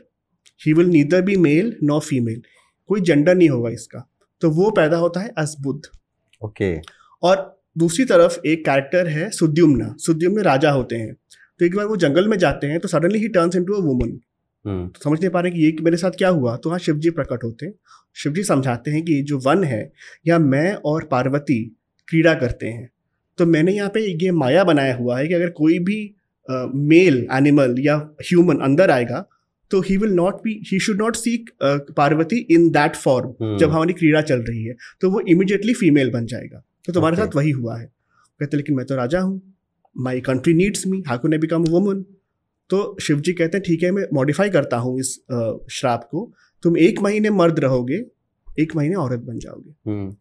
[0.66, 2.42] he will neither be male no female
[2.86, 4.08] कोई जेंडर नहीं होगा इसका।
[4.42, 5.80] तो वो पैदा होता है अस बुद्ध।
[6.42, 6.74] ओके
[7.22, 11.14] और दूसरी तरफ़ एक कैरेक्टर है सुद्युम्ना। सुद्युम्न राजा होते हैं।
[11.60, 14.18] तो एक बार वो जंगल में जाते हैं तो suddenly he turns into a woman
[14.64, 16.96] तो समझ नहीं पा रहे कि ये कि मेरे साथ क्या हुआ तो हाँ शिव
[16.98, 17.72] जी प्रकट होते हैं।
[18.16, 19.92] शिव जी समझाते हैं कि जो वन है
[20.26, 21.62] या मैं और पार्वती
[22.08, 22.88] क्रीड़ा करते हैं।
[23.38, 25.98] तो मैंने यहाँ पे ये माया बनाया हुआ है कि अगर कोई भी
[26.48, 29.24] मेल uh, एनिमल या ह्यूमन अंदर आएगा
[29.70, 31.50] तो he will not be he should not seek
[31.96, 36.26] Parvati in that form जब हमारी क्रीड़ा चल रही है। तो वो इमिडिएटली फीमेल बन
[36.26, 37.16] जाएगा। तो तुम्हारे.
[37.16, 37.86] साथ वही हुआ है।
[38.40, 39.40] कहते लेकिन मैं तो राजा हूँ।
[39.96, 42.04] My country needs me how can I become woman
[42.70, 45.14] तो शिव जी कहते हैं ठीक है मैं मॉडिफाई करता हूँ इस
[45.72, 46.30] श्राप को।
[46.62, 48.04] तुम एक महीने मर्द रहोगे
[48.48, 50.14] एक महीने औरत बन जाओगे। hmm.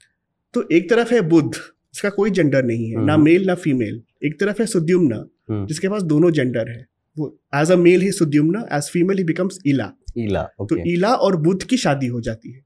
[0.53, 3.05] तो एक तरफ़ है बुद्ध इसका कोई जेंडर नहीं है.
[3.05, 5.67] ना मेल ना फीमेल एक तरफ़ है सुद्युम्ना hmm.
[5.67, 6.85] जिसके पास दोनों जेंडर है।
[7.17, 11.35] वो as a male he Sudyumna as female he becomes Ila Ila तो इला और
[11.41, 12.63] बुद्ध की शादी हो जाती है।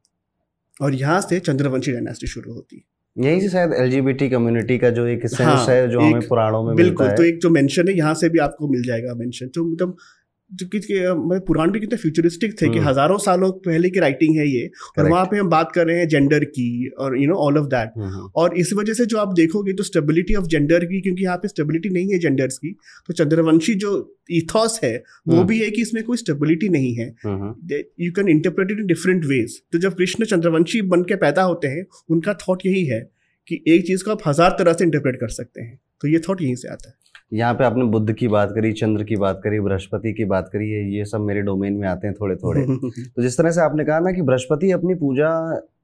[0.82, 2.84] और यहाँ से चंद्रवंशी डायनेस्टी शुरू होती है।
[3.20, 6.64] यही से शायद एलजीबीटी कम्युनिटी का जो एक सेंस हाँ, है जो एक, हमें पुराणों
[6.64, 9.64] में बिल्कुल तो एक जो मेंशन है यहाँ से भी आपको मिल जाएगा मेंशन तो
[9.66, 9.96] मतलब जो
[10.52, 14.70] मतलब पुराण भी कितने फ्यूचरिस्टिक थे कि हम्म। हज़ारों सालों पहले की राइटिंग है ये।
[15.00, 17.66] और वहाँ पे हम बात कर रहे हैं जेंडर की और you know all of
[17.66, 21.38] that और इस वजह से जो आप देखोगे तो स्टेबिलिटी ऑफ़ जेंडर की क्योंकि यहाँ
[21.38, 22.76] पे स्टेबिलिटी नहीं है जेंडर्स की
[23.08, 23.92] तो चंद्रवंशी जो
[24.32, 24.96] इथॉस है
[25.28, 27.08] वो हम्म। भी है कि इसमें कोई स्टेबिलिटी नहीं है।
[28.00, 31.68] You can interpret it in different ways तो जब कृष्ण चंद्रवंशी बन के पैदा होते
[31.68, 33.02] हैं उनका थॉट यही है
[33.48, 36.42] कि एक चीज़ को आप हज़ार तरह से इंटरप्रेट कर सकते हैं। तो ये थॉट
[36.42, 36.96] यहीं से आता है।
[37.32, 40.70] यहाँ पे आपने बुद्ध की बात करी चंद्र की बात करी बृहस्पति की बात करी
[40.72, 43.86] है ये सब मेरे डोमेन में आते हैं थोड़े थोड़े तो जिस तरह से आपने
[43.86, 45.30] कहा ना कि बृहस्पति अपनी पूजा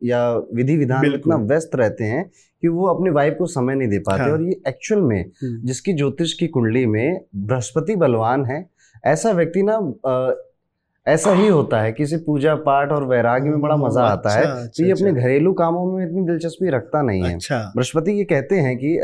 [0.04, 0.22] या
[0.54, 2.24] विधि विधान इतना व्यस्त रहते हैं
[2.64, 5.68] कि वो अपनी वाइफ को समय नहीं दे पाते हाँ। और ये एक्चुअल में हम्म।
[5.68, 8.66] जिसकी ज्योतिष की कुंडली में बृहस्पति बलवान है
[9.04, 9.78] ऐसा व्यक्ति ना
[11.06, 14.66] ऐसा ही होता है किसी पूजा पाठ और वैराग्य में बड़ा मज़ा आता है अच्छा,
[14.68, 18.24] तो ये अपने अच्छा। घरेलू कामों में इतनी दिलचस्पी रखता नहीं है अच्छा। बृहस्पति ये
[18.24, 18.98] कहते हैं कि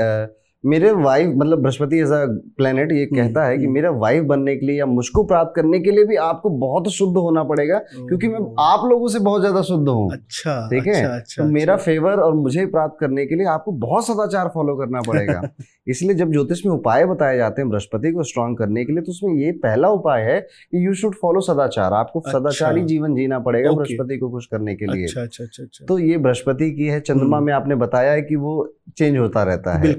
[0.64, 2.26] मेरे वाइफ मतलब बृहस्पति ऐसा
[2.58, 5.80] प्लेनेट ये कहता है कि हम्म। मेरा वाइफ बनने के लिए या मुझको प्राप्त करने
[5.80, 9.62] के लिए भी आपको बहुत शुद्ध होना पड़ेगा क्योंकि मैं आप लोगों से बहुत ज़्यादा
[9.62, 13.26] शुद्ध हूँ अच्छा ठीक है अच्छा, अच्छा, तो मेरा अच्छा। फेवर। और मुझे प्राप्त करने
[13.26, 15.42] के लिए आपको बहुत सदाचार फॉलो करना पड़ेगा
[15.88, 19.12] इसलिए जब ज्योतिष में उपाय बताए जाते हैं बृहस्पति को स्ट्रॉन्ग करने के लिए तो
[19.12, 23.40] उसमें ये पहला उपाय है कि यू शुड फॉलो सदाचार आपको अच्छा, सदाचारी जीवन जीना
[23.40, 25.86] पड़ेगा बृहस्पति को खुश करने के लिए अच्छा, अच्छा.
[25.86, 28.54] तो ये बृहस्पति की है चंद्रमा हम्म। में आपने बताया है कि वो
[28.98, 29.94] चेंज होता रहता है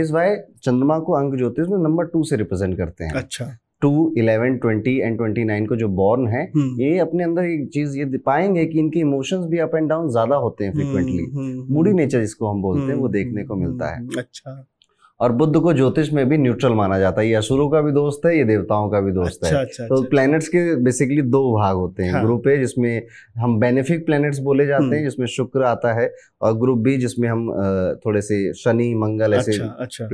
[0.00, 3.90] इज़ वाई चंद्रमा को अंक ज्योतिष में नंबर टू से रिप्रेजेंट करते हैं। अच्छा। Two
[4.18, 7.96] eleven twenty and twenty nine को जो बॉर्न है हम्म। ये अपने अंदर एक चीज़
[7.98, 12.20] ये पाएँगे कि इनके इमोशंस भी अप एंड डाउन ज़्यादा होते हैं फ्रिक्वेंटली मूडी नेचर
[12.20, 14.54] जिसको हम बोलते हैं वो देखने को मिलता है। अच्छा।
[15.20, 18.26] और बुद्ध को ज्योतिष में भी न्यूट्रल माना जाता है। ये असुरों का भी दोस्त
[18.26, 21.58] है ये देवताओं का भी दोस्त अच्छा, है। अच्छा, तो अच्छा, प्लैनेट्स के बेसिकली दो
[21.58, 22.22] भाग होते हैं। हाँ.
[22.24, 23.06] ग्रुप ए जिसमें
[23.36, 27.28] हम बेनिफिक प्लैनेट्स बोले जाते हैं हम्म। जिसमें शुक्र आता है और ग्रुप बी जिसमें
[27.28, 27.46] हम
[28.06, 30.06] थोड़े से शनि मंगल ऐसे अच्छा, अच्छा.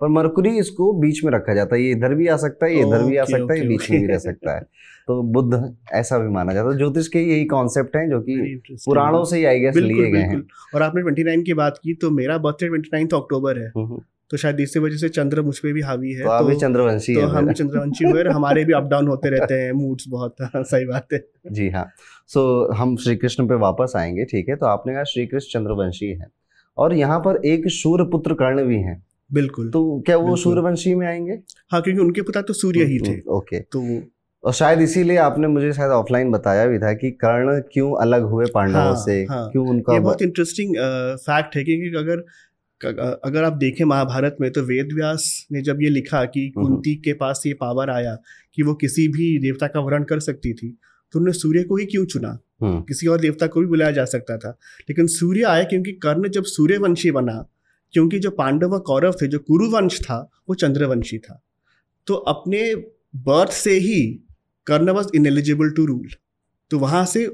[0.00, 2.80] पर मरकुरी इसको बीच में रखा जाता है। ये इधर भी आ सकता है ये
[2.80, 4.60] इधर भी आ सकता है ये बीच में भी रह सकता है।
[5.06, 9.24] तो बुद्ध ऐसा भी माना जाता है। ज्योतिष के यही कॉन्सेप्ट हैं जो कि पुराणों
[9.24, 10.42] से ही आई गेस लिए गए हैं।
[10.74, 14.00] और आपने 29 की बात की तो मेरा बर्थडे 29 अक्टूबर है। हम्म, हम्म।
[14.30, 17.26] तो शायद इसी वजह से चंद्र मुझ पे भी हावी है तो, तो चंद्रवंशी तो
[17.26, 21.24] हम चंद्रवंशी हुए हमारे भी अप डाउन होते रहते हैं मूड्स बहुत सही बात है।
[21.52, 21.86] जी हाँ।
[22.28, 24.56] सो so, हम श्री कृष्ण पे वापस आएँगे ठीक है?
[24.56, 26.26] तो आपने कहा श्री कृष्ण चंद्रवंशी है।
[26.78, 29.02] और यहाँ पर एक सूर्य पुत्र कर्ण भी है।
[29.32, 31.38] बिल्कुल। तो क्या वो सूर्यवंशी में आएँगे?
[31.72, 34.02] हाँ क्योंकि उनके पिता तो सूर्य ही थे। ओके। तो
[34.44, 38.46] और शायद इसीलिए आपने मुझे शायद ऑफलाइन बताया भी था कि कर्ण क्यों अलग हुए
[38.54, 39.22] पांडवों हाँ, से?
[39.24, 40.74] हाँ, क्यों उनका ये बहुत इंटरेस्टिंग
[41.16, 42.24] फैक्ट है क्योंकि अगर
[42.84, 46.94] अगर आप देखें महाभारत में तो वेद व्यास ने जब ये लिखा कि हम्म। कुंती
[47.04, 48.16] के पास ये पावर आया
[48.54, 50.70] कि वो किसी भी देवता का वर्ण कर सकती थी
[51.14, 54.04] तो उन्होंने सूर्य को ही क्यों चुना हम्म। किसी और देवता को भी बुलाया जा
[54.06, 54.50] सकता था
[54.88, 57.44] लेकिन सूर्य आया क्योंकि कर्ण जब सूर्यवंशी बना
[57.94, 60.18] क्योंकि जो पांडव कौरव थे जो कुरुवंश था
[60.48, 61.40] वो चंद्रवंशी था
[62.06, 62.62] तो अपने
[63.24, 64.00] बर्थ से ही
[64.66, 66.08] Karna was ineligible to rule
[66.70, 67.26] तो वहाँ से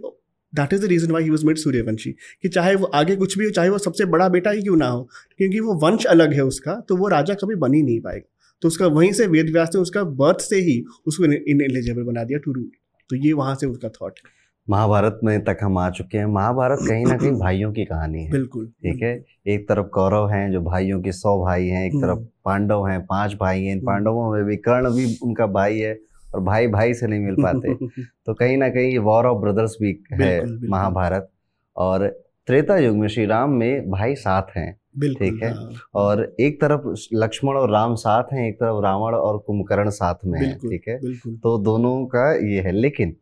[0.52, 2.10] that is the reason why he was made Suryavanshi
[2.42, 4.88] कि चाहे वो आगे कुछ भी हो चाहे वो सबसे बड़ा बेटा ही क्यों ना
[4.88, 8.28] हो क्योंकि वो वंश अलग है उसका तो वो राजा कभी बन ही नहीं पाएगा।
[8.62, 12.24] तो उसका वहीं से वेद व्यास ने उसका बर्थ से ही उसको इन एलिजिबल बना
[12.24, 12.70] दिया टू रूल
[13.10, 14.38] तो ये वहाँ से उसका थॉट है।
[14.68, 18.30] महाभारत में तक हम आ चुके हैं। महाभारत कहीं ना कहीं भाइयों की कहानी है।
[18.30, 19.14] बिल्कुल ठीक है?
[19.46, 23.00] एक तरफ़ कौरव हैं जो भाइयों के सौ भाई हैं एक तरफ़ हम्म। पांडव हैं
[23.06, 25.94] पाँच भाई हैं। हम्म। पांडवों में भी कर्ण भी उनका भाई है।
[26.34, 27.74] और भाई भाई से नहीं मिल पाते।
[28.26, 31.30] तो कहीं ना कहीं ये वॉर ऑफ़ ब्रदर्स भी है महाभारत।
[31.76, 32.06] और
[32.46, 34.80] त्रेता युग में श्री राम में भाई साथ हैं
[35.14, 35.50] ठीक है?
[35.54, 40.14] हाँ। और एक तरफ़ लक्ष्मण और राम साथ हैं एक तरफ़ रावण और कुंभकर्ण साथ
[40.26, 40.98] में है ठीक है?
[41.36, 43.16] तो दोनों का ये है। लेकिन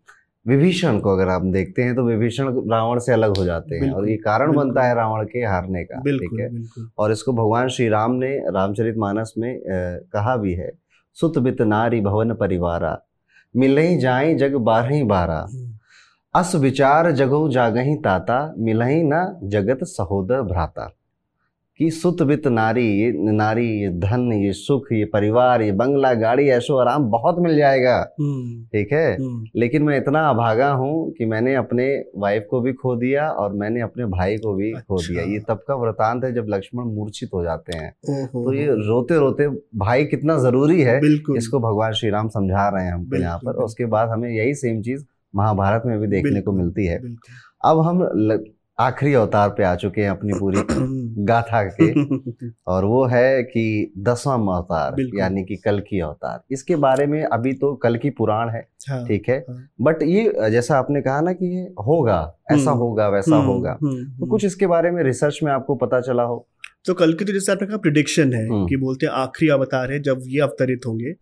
[0.46, 4.08] विभीषण को अगर आप देखते हैं तो विभीषण रावण से अलग हो जाते हैं और
[4.08, 6.48] ये कारण बनता है रावण के हारने का ठीक है?
[6.98, 9.60] और इसको भगवान श्री राम ने रामचरित मानस में आ,
[10.12, 10.70] कहा भी है
[11.20, 12.98] सुत बित नारी भवन परिवारा।
[13.56, 15.74] मिले जाए जग बारह बारा। हम्म।
[16.34, 20.97] अस विचार जगो जागही ताता मिलही न जगत सहोदर भ्राता।
[21.80, 26.48] कि सुत वित नारी ये नारी ये धन ये सुख ये परिवार ये बंगला गाड़ी
[26.48, 29.14] ऐशो आराम बहुत मिल जाएगा। हम्म। ठीक है?
[29.16, 33.52] हम्म। लेकिन मैं इतना अभागा हूँ कि मैंने अपने वाइफ को भी खो दिया और
[33.52, 36.84] मैंने अपने भाई को भी अच्छा। खो दिया। ये तब का वृतांत है जब लक्ष्मण
[36.84, 37.92] मूर्छित हो जाते हैं।
[38.26, 39.48] तो ये रोते रोते
[39.78, 41.00] भाई कितना ज़रूरी है
[41.36, 44.82] इसको भगवान श्री राम समझा रहे हैं हमको यहाँ पर। उसके बाद हमें यही सेम
[44.82, 45.04] चीज़
[45.36, 46.98] महाभारत में भी देखने को मिलती है।
[47.64, 48.08] अब हम
[48.80, 50.58] आखिरी अवतार पे आ चुके हैं अपनी पूरी
[51.24, 51.92] गाथा के।
[52.66, 57.52] और वो है कि दसवां अवतार यानी कि कल की अवतार। इसके बारे में अभी
[57.52, 59.44] तो कल की पुराण है हाँ, ठीक है?
[59.50, 63.46] हाँ। बट ये जैसा आपने कहा ना कि ये होगा ऐसा हम्म, होगा वैसा हम्म,
[63.46, 66.48] होगा। हम्म, तो कुछ इसके बारे में रिसर्च में आपको पता चला हो।
[66.86, 70.02] तो कल की तो जैसे आपने कहा प्रिडिक्शन है कि बोलते हैं आखिरी अवतार है
[70.02, 71.12] जब ये अवतरित होंगे।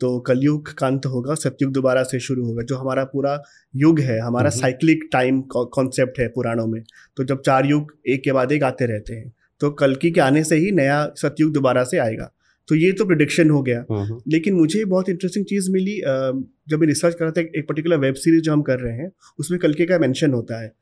[0.00, 3.42] तो कलयुग का अंत होगा सत्युग दोबारा से शुरू होगा जो हमारा पूरा
[3.74, 6.82] युग है हमारा साइक्लिक टाइम कॉन्सेप्ट है पुराणों में।
[7.16, 10.44] तो जब चार युग एक के बाद एक आते रहते हैं तो कलकी के आने
[10.44, 12.30] से ही नया सतयुग दोबारा से आएगा।
[12.68, 13.84] तो ये तो प्रिडिक्शन हो गया।
[14.28, 18.14] लेकिन मुझे बहुत इंटरेस्टिंग चीज़ मिली जब मैं रिसर्च कर रहा था एक पर्टिकुलर वेब
[18.14, 20.72] सीरीज़ जो हम कर रहे हैं उसमें कलके का मेंशन होता है।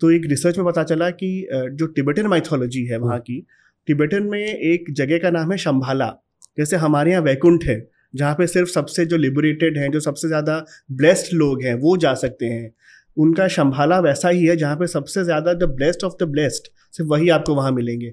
[0.00, 3.46] तो एक रिसर्च में पता चला कि जो टिबेटन माइथोलॉजी है वहाँ की
[3.88, 6.12] टिबेटन में एक जगह का नाम है शंभाला
[6.58, 7.78] जैसे हमारे यहाँ वैकुंठ है
[8.14, 12.14] जहाँ पे सिर्फ़ सबसे जो लिबरेटेड हैं जो सबसे ज़्यादा ब्लेस्ड लोग हैं वो जा
[12.16, 12.70] सकते हैं।
[13.16, 17.10] उनका शंभाला वैसा ही है जहाँ पे सबसे ज़्यादा the blessed of the blessed सिर्फ़
[17.10, 18.12] वही आपको वहाँ मिलेंगे।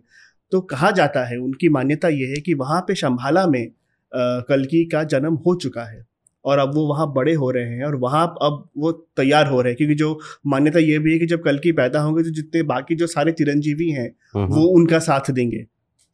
[0.52, 3.68] तो कहा जाता है उनकी मान्यता ये है कि वहाँ पे शंभाला में
[4.12, 6.06] कलकी का जन्म हो चुका है
[6.45, 9.72] और अब वो वहाँ बड़े हो रहे हैं और वहाँ अब वो तैयार हो रहे
[9.72, 12.95] हैं क्योंकि जो मान्यता ये भी है कि जब कलकी पैदा होंगे तो जितने बाकी
[12.95, 14.10] जो सारे चिरंजीवी हैं
[14.47, 15.66] वो उनका साथ देंगे।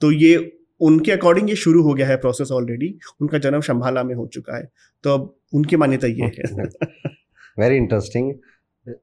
[0.02, 0.36] तो ये
[0.80, 4.58] उनके अकॉर्डिंग ये शुरू हो गया है प्रोसेस ऑलरेडी उनका जन्म शंभाला में हो चुका
[4.58, 4.72] है।
[5.04, 6.64] तो अब उनकी मान्यता ये है।
[7.60, 8.34] वेरी इंटरेस्टिंग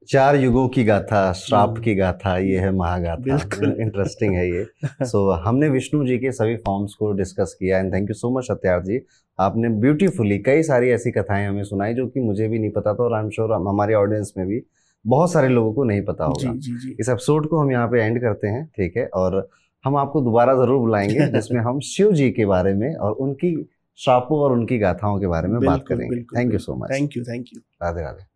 [0.09, 3.37] चार युगों की गाथा श्राप हम्म। की गाथा ये है महागाथा।
[3.83, 7.95] इंटरेस्टिंग है ये। सो so, हमने विष्णु जी के सभी फॉर्म्स को डिस्कस किया and
[7.95, 9.01] thank you so much Satyarth ji.
[9.41, 13.05] आपने ब्यूटीफुली कई सारी ऐसी कथाएँ हमें सुनाई जो कि मुझे भी नहीं पता था
[13.05, 14.63] और आई एम श्योर हमारे ऑडियंस में भी
[15.07, 16.97] बहुत सारे लोगों को नहीं पता होगा। जी, जी, जी.
[17.01, 19.07] इस एपिसोड को हम यहाँ पे एंड करते हैं ठीक है?
[19.07, 19.51] और
[19.85, 24.39] हम आपको दोबारा ज़रूर बुलाएँगे जिसमें हम शिव जी के बारे में और उनकी शापों
[24.39, 27.47] और उनकी गाथाओं के बारे में बात करेंगे। Thank you so much thank you thank
[27.55, 28.32] you Radhe Radhe.